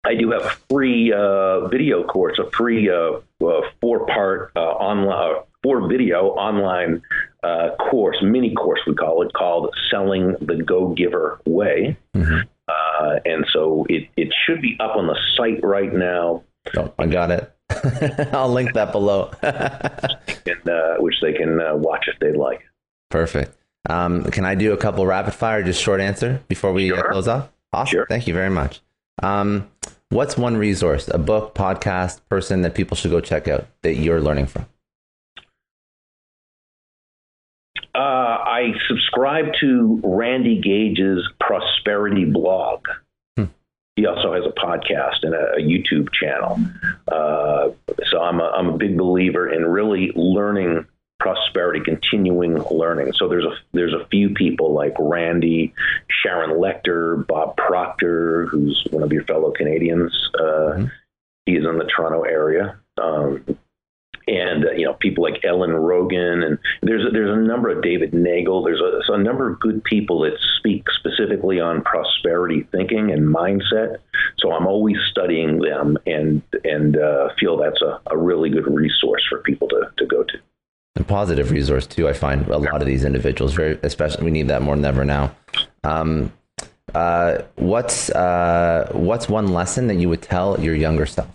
I 0.05 0.14
do 0.14 0.30
have 0.32 0.42
a 0.42 0.57
free 0.70 1.12
uh, 1.12 1.68
video 1.68 2.05
course, 2.05 2.38
a 2.38 2.50
free 2.50 2.90
uh, 2.90 3.20
uh, 3.44 3.61
four 3.80 4.07
part 4.07 4.52
uh, 4.55 4.61
online, 4.61 5.36
uh, 5.36 5.42
four 5.62 5.88
video 5.88 6.28
online 6.30 7.02
uh, 7.42 7.70
course, 7.76 8.18
mini 8.22 8.55
course 8.55 8.80
we 8.86 8.94
call 8.94 9.22
it, 9.22 9.32
called 9.32 9.74
"Selling 9.90 10.36
the 10.40 10.62
Go 10.62 10.88
Giver 10.88 11.40
Way." 11.46 11.96
Mm-hmm. 12.14 12.40
and 13.24 13.46
so 13.52 13.86
it 13.88 14.09
it 14.16 14.32
should 14.44 14.61
be 14.61 14.76
up 14.80 14.96
on 14.96 15.07
the 15.07 15.18
site 15.36 15.62
right 15.62 15.92
now. 15.92 16.42
Oh, 16.76 16.92
I 16.98 17.07
got 17.07 17.30
it. 17.30 17.50
I'll 18.32 18.52
link 18.52 18.74
that 18.74 18.92
below. 18.92 19.30
and, 19.42 21.02
which 21.02 21.16
they 21.22 21.32
can 21.32 21.59
watch 21.80 22.07
if 22.09 22.18
they'd 22.20 22.36
like. 22.36 22.62
Perfect. 23.11 23.57
Um, 23.88 24.24
can 24.24 24.44
I 24.44 24.55
do 24.55 24.72
a 24.72 24.76
couple 24.76 25.07
rapid 25.07 25.34
fire, 25.34 25.62
just 25.62 25.82
short 25.82 26.00
answer 26.00 26.42
before 26.48 26.72
we 26.72 26.88
sure. 26.88 27.11
close 27.11 27.28
off? 27.28 27.50
Awesome. 27.72 27.90
Sure. 27.90 28.07
Thank 28.09 28.26
you 28.26 28.34
very 28.34 28.50
much. 28.50 28.80
Um, 29.22 29.68
what's 30.11 30.36
one 30.36 30.57
resource, 30.57 31.09
a 31.09 31.18
book, 31.18 31.55
podcast, 31.55 32.20
person 32.28 32.62
that 32.62 32.74
people 32.74 32.96
should 32.96 33.11
go 33.11 33.20
check 33.20 33.48
out 33.48 33.66
that 33.82 33.96
you're 33.96 34.20
learning 34.20 34.46
from? 34.46 34.66
Uh, 37.94 37.98
I 37.98 38.72
subscribe 38.88 39.46
to 39.61 40.00
Randy 40.02 40.61
Gage's 40.61 41.22
prosperity 41.38 42.24
blog. 42.24 42.86
Hmm. 43.36 43.44
He 43.94 44.07
also 44.07 44.34
has 44.34 44.44
a 44.44 44.61
podcast 44.61 45.22
and 45.22 45.34
a, 45.34 45.55
a 45.55 45.61
YouTube 45.61 46.12
channel. 46.12 46.59
Uh, 47.07 47.68
so 48.11 48.20
I'm 48.20 48.40
a, 48.40 48.52
I'm 48.57 48.68
a 48.68 48.76
big 48.76 48.98
believer 48.98 49.48
in 49.48 49.64
really 49.64 50.11
learning 50.16 50.86
prosperity, 51.24 51.80
continuing 51.82 52.62
learning. 52.70 53.10
So 53.14 53.28
there's 53.28 53.46
a 53.46 53.56
there's 53.72 53.94
a 53.94 54.06
few 54.08 54.34
people 54.34 54.74
like 54.74 54.92
Randy, 54.98 55.72
Sharon 56.22 56.58
Lechter, 56.60 57.26
Bob 57.26 57.56
Proctor, 57.56 58.46
who's 58.50 58.86
one 58.90 59.02
of 59.02 59.10
your 59.10 59.24
fellow 59.24 59.50
Canadians. 59.50 60.12
Uh, 60.38 60.42
mm-hmm. 60.42 60.84
He's 61.46 61.64
in 61.64 61.78
the 61.78 61.88
Toronto 61.96 62.22
area. 62.22 62.78
Um, 63.02 63.58
and 64.26 64.66
uh, 64.66 64.72
you 64.72 64.84
know 64.84 64.94
people 64.94 65.24
like 65.24 65.44
Ellen 65.44 65.70
Rogin, 65.70 66.44
and 66.44 66.58
there's 66.82 67.06
a, 67.06 67.10
there's 67.10 67.36
a 67.36 67.40
number 67.40 67.70
of 67.70 67.82
David 67.82 68.12
Neagle. 68.12 68.62
There's 68.62 68.80
a, 68.80 69.12
a 69.12 69.18
number 69.18 69.50
of 69.50 69.60
good 69.60 69.82
people 69.82 70.20
that 70.20 70.38
speak 70.58 70.84
specifically 70.98 71.58
on 71.58 71.82
prosperity 71.82 72.66
thinking 72.70 73.10
and 73.10 73.34
mindset. 73.34 73.96
So 74.38 74.52
I'm 74.52 74.66
always 74.66 74.96
studying 75.10 75.58
them, 75.60 75.96
and 76.06 76.42
and 76.64 76.98
uh, 76.98 77.30
feel 77.40 77.56
that's 77.56 77.80
a, 77.80 78.00
a 78.10 78.16
really 78.16 78.50
good 78.50 78.66
resource 78.66 79.24
for 79.26 79.38
people 79.38 79.68
to 79.68 79.90
to 79.96 80.06
go 80.06 80.22
to 80.22 80.38
a 80.97 81.05
positive 81.05 81.51
resource 81.51 81.86
too. 81.86 82.09
I 82.09 82.12
find 82.12 82.47
a 82.49 82.59
lot 82.59 82.80
of 82.80 82.86
these 82.86 83.05
individuals 83.05 83.55
very, 83.55 83.78
especially 83.82 84.24
we 84.24 84.30
need 84.30 84.49
that 84.49 84.62
more 84.62 84.76
than 84.76 84.84
ever 84.84 85.05
now. 85.05 85.34
Um, 85.82 86.32
uh, 86.95 87.42
what's 87.57 88.11
uh, 88.11 88.90
what's 88.92 89.28
one 89.28 89.49
lesson 89.49 89.88
that 89.88 89.97
you 89.97 90.09
would 90.09 90.22
tell 90.22 90.61
your 90.61 90.74
younger 90.74 91.07
self? 91.07 91.28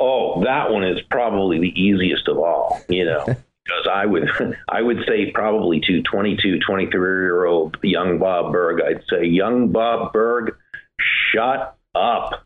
Oh, 0.00 0.42
that 0.44 0.70
one 0.70 0.84
is 0.84 1.00
probably 1.10 1.58
the 1.58 1.80
easiest 1.80 2.28
of 2.28 2.38
all. 2.38 2.80
You 2.88 3.04
know. 3.04 3.24
because 3.64 3.86
I 3.90 4.06
would 4.06 4.28
I 4.68 4.82
would 4.82 5.04
say 5.06 5.30
probably 5.30 5.80
to 5.86 6.02
22, 6.02 6.60
23 6.60 6.90
year 6.90 7.44
old 7.44 7.76
young 7.82 8.18
Bob 8.18 8.52
Burg, 8.52 8.80
I'd 8.82 9.02
say, 9.08 9.24
young 9.26 9.70
Bob 9.70 10.12
Burg, 10.12 10.56
shut 11.32 11.76
up. 11.94 12.41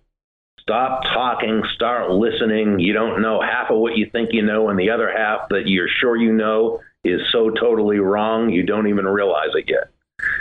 Stop 0.69 1.05
talking, 1.05 1.63
start 1.77 2.11
listening. 2.11 2.81
You 2.81 2.93
don't 2.93 3.23
know 3.23 3.41
half 3.41 3.71
of 3.71 3.79
what 3.79 3.97
you 3.97 4.11
think 4.11 4.31
you 4.33 4.43
know, 4.43 4.69
and 4.69 4.77
the 4.77 4.91
other 4.91 5.09
half 5.17 5.49
that 5.51 5.69
you're 5.69 5.87
sure 6.01 6.17
you 6.17 6.33
know 6.33 6.81
is 7.05 7.21
so 7.31 7.51
totally 7.51 7.99
wrong, 7.99 8.51
you 8.51 8.65
don't 8.65 8.89
even 8.89 9.05
realize 9.05 9.51
it 9.55 9.71
yet. 9.71 9.93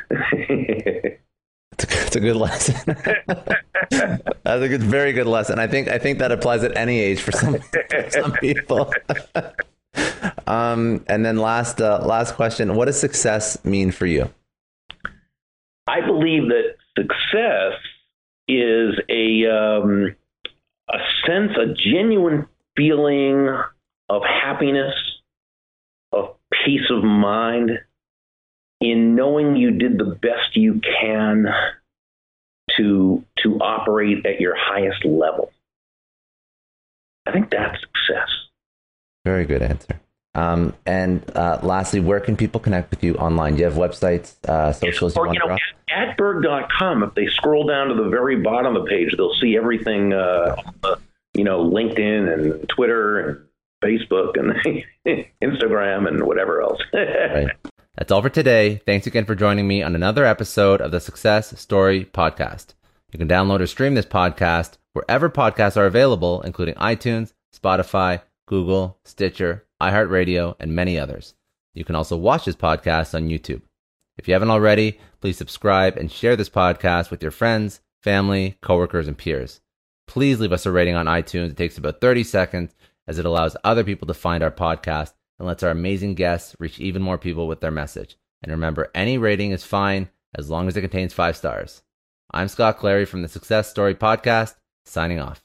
it's 1.71 2.15
a 2.15 2.19
good 2.19 2.37
lesson. 2.37 2.95
That's 3.91 4.63
a 4.63 4.67
good, 4.67 4.81
very 4.81 5.13
good 5.13 5.27
lesson. 5.27 5.59
I 5.59 5.67
think 5.67 5.89
I 5.89 5.99
think 5.99 6.17
that 6.17 6.31
applies 6.31 6.63
at 6.63 6.75
any 6.75 6.99
age 6.99 7.21
for 7.21 7.31
some 7.31 7.57
some 8.09 8.31
people. 8.33 8.91
um, 10.47 11.05
and 11.07 11.23
then 11.23 11.37
last 11.37 11.81
uh, 11.81 12.03
last 12.03 12.33
question: 12.33 12.73
What 12.73 12.85
does 12.85 12.99
success 12.99 13.63
mean 13.63 13.91
for 13.91 14.07
you? 14.07 14.33
I 15.87 16.01
believe 16.01 16.47
that 16.47 16.77
success 16.97 17.73
is 18.47 18.99
a 19.09 19.45
um, 19.47 20.15
a 20.89 20.97
sense, 21.25 21.51
a 21.57 21.73
genuine 21.73 22.47
feeling 22.75 23.49
of 24.09 24.21
happiness, 24.23 24.93
of 26.11 26.35
peace 26.65 26.89
of 26.89 27.03
mind, 27.03 27.71
in 28.81 29.15
knowing 29.15 29.55
you 29.55 29.71
did 29.71 29.97
the 29.97 30.17
best 30.21 30.55
you 30.55 30.79
can 30.81 31.47
to 32.77 33.23
to 33.43 33.57
operate 33.59 34.25
at 34.25 34.39
your 34.39 34.55
highest 34.55 35.03
level. 35.05 35.51
I 37.25 37.31
think 37.31 37.49
that's 37.49 37.79
success. 37.79 38.29
Very 39.23 39.45
good 39.45 39.63
answer. 39.63 39.99
Um, 40.35 40.73
and 40.85 41.23
uh, 41.35 41.59
lastly, 41.63 42.01
where 42.01 42.19
can 42.19 42.35
people 42.35 42.59
connect 42.59 42.91
with 42.91 43.03
you 43.03 43.15
online? 43.15 43.53
Do 43.53 43.59
you 43.59 43.65
have 43.65 43.75
websites, 43.75 44.35
uh, 44.47 44.73
socials? 44.73 45.15
Or, 45.15 45.33
you, 45.33 45.39
know, 45.39 45.55
at, 45.89 46.09
at 46.09 46.17
burg.com, 46.17 47.03
if 47.03 47.15
they 47.15 47.27
scroll 47.27 47.65
down 47.65 47.87
to 47.87 47.95
the 47.95 48.09
very 48.09 48.35
bottom 48.35 48.75
of 48.75 48.83
the 48.83 48.89
page, 48.89 49.15
they'll 49.15 49.33
see 49.35 49.55
everything, 49.55 50.11
uh, 50.11 50.57
you 51.33 51.45
know, 51.45 51.63
LinkedIn 51.63 52.33
and 52.33 52.67
Twitter 52.67 53.19
and 53.19 53.45
Facebook 53.83 54.37
and 54.37 54.85
Instagram 55.41 56.07
and 56.07 56.25
whatever 56.25 56.61
else. 56.61 56.81
right. 56.93 57.47
That's 57.97 58.11
all 58.11 58.21
for 58.21 58.29
today. 58.29 58.81
Thanks 58.85 59.07
again 59.07 59.23
for 59.23 59.35
joining 59.35 59.67
me 59.69 59.81
on 59.81 59.95
another 59.95 60.25
episode 60.25 60.81
of 60.81 60.91
the 60.91 60.99
Success 60.99 61.57
Story 61.59 62.03
Podcast. 62.03 62.73
You 63.13 63.19
can 63.19 63.29
download 63.29 63.61
or 63.61 63.67
stream 63.67 63.95
this 63.95 64.05
podcast 64.05 64.73
wherever 64.91 65.29
podcasts 65.29 65.77
are 65.77 65.85
available, 65.85 66.41
including 66.41 66.75
iTunes, 66.75 67.31
Spotify, 67.57 68.21
Google, 68.47 68.97
Stitcher, 69.05 69.64
iHeartRadio, 69.81 70.55
and 70.59 70.73
many 70.73 70.97
others. 70.97 71.35
You 71.73 71.83
can 71.83 71.95
also 71.95 72.15
watch 72.17 72.45
this 72.45 72.55
podcast 72.55 73.13
on 73.13 73.29
YouTube. 73.29 73.61
If 74.17 74.27
you 74.27 74.33
haven't 74.33 74.51
already, 74.51 74.99
please 75.19 75.37
subscribe 75.37 75.97
and 75.97 76.11
share 76.11 76.35
this 76.35 76.49
podcast 76.49 77.11
with 77.11 77.21
your 77.21 77.31
friends, 77.31 77.81
family, 78.01 78.57
coworkers, 78.61 79.07
and 79.07 79.17
peers. 79.17 79.59
Please 80.07 80.39
leave 80.39 80.53
us 80.53 80.65
a 80.65 80.71
rating 80.71 80.95
on 80.95 81.07
iTunes. 81.07 81.51
It 81.51 81.57
takes 81.57 81.77
about 81.77 81.99
30 81.99 82.23
seconds 82.23 82.75
as 83.07 83.19
it 83.19 83.25
allows 83.25 83.57
other 83.63 83.83
people 83.83 84.07
to 84.07 84.13
find 84.13 84.43
our 84.43 84.51
podcast 84.51 85.13
and 85.37 85.47
lets 85.47 85.63
our 85.63 85.71
amazing 85.71 86.15
guests 86.15 86.55
reach 86.59 86.79
even 86.79 87.01
more 87.01 87.17
people 87.17 87.47
with 87.47 87.61
their 87.61 87.71
message. 87.71 88.17
And 88.41 88.51
remember, 88.51 88.91
any 88.95 89.17
rating 89.17 89.51
is 89.51 89.63
fine 89.63 90.09
as 90.33 90.49
long 90.49 90.67
as 90.67 90.77
it 90.77 90.81
contains 90.81 91.13
five 91.13 91.35
stars. 91.35 91.81
I'm 92.31 92.47
Scott 92.47 92.77
Clary 92.77 93.05
from 93.05 93.21
the 93.21 93.27
Success 93.27 93.69
Story 93.69 93.95
Podcast, 93.95 94.55
signing 94.85 95.19
off. 95.19 95.44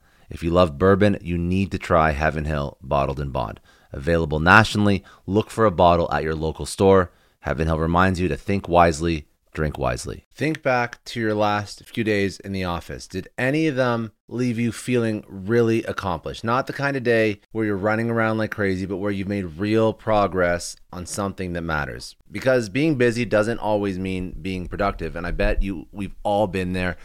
If 0.31 0.43
you 0.43 0.49
love 0.49 0.77
bourbon, 0.77 1.17
you 1.21 1.37
need 1.37 1.71
to 1.71 1.77
try 1.77 2.11
Heaven 2.11 2.45
Hill 2.45 2.77
Bottled 2.81 3.19
in 3.19 3.31
Bond. 3.31 3.59
Available 3.91 4.39
nationally, 4.39 5.03
look 5.27 5.51
for 5.51 5.65
a 5.65 5.71
bottle 5.71 6.09
at 6.09 6.23
your 6.23 6.35
local 6.35 6.65
store. 6.65 7.11
Heaven 7.41 7.67
Hill 7.67 7.77
reminds 7.77 8.17
you 8.17 8.29
to 8.29 8.37
think 8.37 8.69
wisely, 8.69 9.27
drink 9.51 9.77
wisely. 9.77 10.25
Think 10.33 10.63
back 10.63 11.03
to 11.03 11.19
your 11.19 11.33
last 11.33 11.85
few 11.85 12.05
days 12.05 12.39
in 12.39 12.53
the 12.53 12.63
office. 12.63 13.07
Did 13.07 13.27
any 13.37 13.67
of 13.67 13.75
them 13.75 14.13
leave 14.29 14.57
you 14.57 14.71
feeling 14.71 15.25
really 15.27 15.83
accomplished? 15.83 16.45
Not 16.45 16.65
the 16.65 16.71
kind 16.71 16.95
of 16.95 17.03
day 17.03 17.41
where 17.51 17.65
you're 17.65 17.75
running 17.75 18.09
around 18.09 18.37
like 18.37 18.51
crazy, 18.51 18.85
but 18.85 18.97
where 18.97 19.11
you've 19.11 19.27
made 19.27 19.57
real 19.57 19.91
progress 19.91 20.77
on 20.93 21.05
something 21.05 21.51
that 21.51 21.61
matters. 21.61 22.15
Because 22.31 22.69
being 22.69 22.95
busy 22.95 23.25
doesn't 23.25 23.59
always 23.59 23.99
mean 23.99 24.37
being 24.41 24.67
productive, 24.67 25.17
and 25.17 25.27
I 25.27 25.31
bet 25.31 25.61
you 25.61 25.87
we've 25.91 26.15
all 26.23 26.47
been 26.47 26.71
there. 26.71 26.95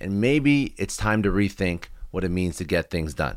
And 0.00 0.20
maybe 0.20 0.74
it's 0.78 0.96
time 0.96 1.22
to 1.22 1.30
rethink 1.30 1.84
what 2.12 2.22
it 2.22 2.30
means 2.30 2.56
to 2.58 2.64
get 2.64 2.90
things 2.90 3.14
done. 3.14 3.36